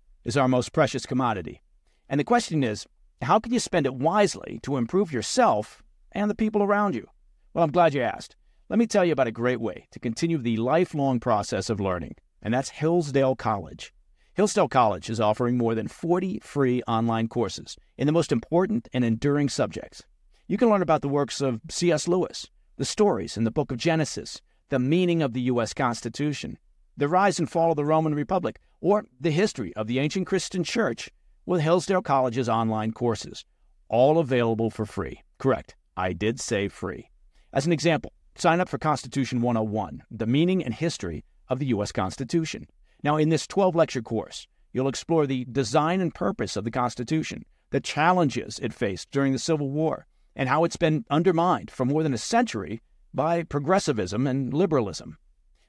is 0.23 0.37
our 0.37 0.47
most 0.47 0.73
precious 0.73 1.05
commodity. 1.05 1.61
And 2.09 2.19
the 2.19 2.25
question 2.25 2.63
is 2.63 2.85
how 3.21 3.39
can 3.39 3.53
you 3.53 3.59
spend 3.59 3.85
it 3.85 3.93
wisely 3.93 4.59
to 4.63 4.77
improve 4.77 5.11
yourself 5.11 5.83
and 6.11 6.29
the 6.29 6.35
people 6.35 6.63
around 6.63 6.95
you? 6.95 7.07
Well, 7.53 7.63
I'm 7.63 7.71
glad 7.71 7.93
you 7.93 8.01
asked. 8.01 8.35
Let 8.69 8.79
me 8.79 8.87
tell 8.87 9.03
you 9.03 9.11
about 9.11 9.27
a 9.27 9.31
great 9.31 9.59
way 9.59 9.87
to 9.91 9.99
continue 9.99 10.37
the 10.37 10.57
lifelong 10.57 11.19
process 11.19 11.69
of 11.69 11.79
learning, 11.79 12.15
and 12.41 12.53
that's 12.53 12.69
Hillsdale 12.69 13.35
College. 13.35 13.93
Hillsdale 14.33 14.69
College 14.69 15.09
is 15.09 15.19
offering 15.19 15.57
more 15.57 15.75
than 15.75 15.89
40 15.89 16.39
free 16.39 16.81
online 16.87 17.27
courses 17.27 17.75
in 17.97 18.07
the 18.07 18.13
most 18.13 18.31
important 18.31 18.87
and 18.93 19.03
enduring 19.03 19.49
subjects. 19.49 20.03
You 20.47 20.57
can 20.57 20.69
learn 20.69 20.81
about 20.81 21.01
the 21.01 21.09
works 21.09 21.41
of 21.41 21.59
C.S. 21.69 22.07
Lewis, 22.07 22.47
the 22.77 22.85
stories 22.85 23.35
in 23.35 23.43
the 23.43 23.51
book 23.51 23.71
of 23.71 23.77
Genesis, 23.77 24.41
the 24.69 24.79
meaning 24.79 25.21
of 25.21 25.33
the 25.33 25.41
U.S. 25.41 25.73
Constitution, 25.73 26.57
the 26.95 27.09
rise 27.09 27.39
and 27.39 27.51
fall 27.51 27.71
of 27.71 27.75
the 27.75 27.85
Roman 27.85 28.15
Republic, 28.15 28.59
or 28.81 29.05
the 29.19 29.31
history 29.31 29.73
of 29.75 29.87
the 29.87 29.99
ancient 29.99 30.27
Christian 30.27 30.63
church 30.63 31.09
with 31.45 31.61
Hillsdale 31.61 32.01
College's 32.01 32.49
online 32.49 32.91
courses, 32.91 33.45
all 33.87 34.17
available 34.17 34.69
for 34.69 34.85
free. 34.85 35.21
Correct, 35.37 35.75
I 35.95 36.13
did 36.13 36.39
say 36.39 36.67
free. 36.67 37.09
As 37.53 37.65
an 37.65 37.71
example, 37.71 38.11
sign 38.35 38.59
up 38.59 38.69
for 38.69 38.77
Constitution 38.77 39.41
101, 39.41 40.03
the 40.09 40.25
meaning 40.25 40.63
and 40.63 40.73
history 40.73 41.23
of 41.47 41.59
the 41.59 41.67
U.S. 41.67 41.91
Constitution. 41.91 42.67
Now, 43.03 43.17
in 43.17 43.29
this 43.29 43.47
12 43.47 43.75
lecture 43.75 44.01
course, 44.01 44.47
you'll 44.73 44.87
explore 44.87 45.27
the 45.27 45.45
design 45.51 46.01
and 46.01 46.13
purpose 46.13 46.55
of 46.55 46.63
the 46.63 46.71
Constitution, 46.71 47.45
the 47.71 47.79
challenges 47.79 48.59
it 48.59 48.73
faced 48.73 49.11
during 49.11 49.33
the 49.33 49.39
Civil 49.39 49.69
War, 49.69 50.05
and 50.35 50.47
how 50.47 50.63
it's 50.63 50.77
been 50.77 51.05
undermined 51.09 51.69
for 51.69 51.85
more 51.85 52.03
than 52.03 52.13
a 52.13 52.17
century 52.17 52.81
by 53.13 53.43
progressivism 53.43 54.27
and 54.27 54.53
liberalism. 54.53 55.17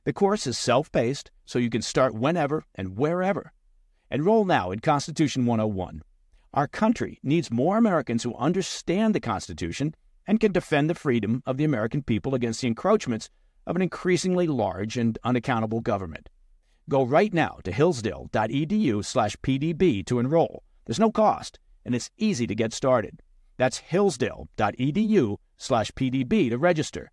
The 0.04 0.12
course 0.12 0.48
is 0.48 0.58
self 0.58 0.90
paced, 0.90 1.30
so 1.44 1.60
you 1.60 1.70
can 1.70 1.82
start 1.82 2.14
whenever 2.14 2.64
and 2.74 2.96
wherever. 2.96 3.52
Enroll 4.10 4.44
now 4.44 4.72
in 4.72 4.80
Constitution 4.80 5.46
101. 5.46 6.02
Our 6.52 6.66
country 6.66 7.20
needs 7.22 7.48
more 7.50 7.78
Americans 7.78 8.24
who 8.24 8.34
understand 8.34 9.14
the 9.14 9.20
Constitution 9.20 9.94
and 10.26 10.40
can 10.40 10.52
defend 10.52 10.90
the 10.90 10.94
freedom 10.94 11.42
of 11.46 11.56
the 11.56 11.64
American 11.64 12.02
people 12.02 12.34
against 12.34 12.60
the 12.60 12.66
encroachments 12.66 13.30
of 13.66 13.76
an 13.76 13.82
increasingly 13.82 14.48
large 14.48 14.96
and 14.96 15.18
unaccountable 15.22 15.80
government. 15.80 16.28
Go 16.88 17.04
right 17.04 17.32
now 17.32 17.60
to 17.62 17.70
hillsdale.edu/pdb 17.70 20.06
to 20.06 20.18
enroll. 20.18 20.64
There's 20.84 20.98
no 20.98 21.12
cost, 21.12 21.60
and 21.84 21.94
it's 21.94 22.10
easy 22.18 22.48
to 22.48 22.56
get 22.56 22.72
started. 22.72 23.22
That's 23.56 23.78
hillsdale.edu/pdb 23.78 26.50
to 26.50 26.58
register. 26.58 27.12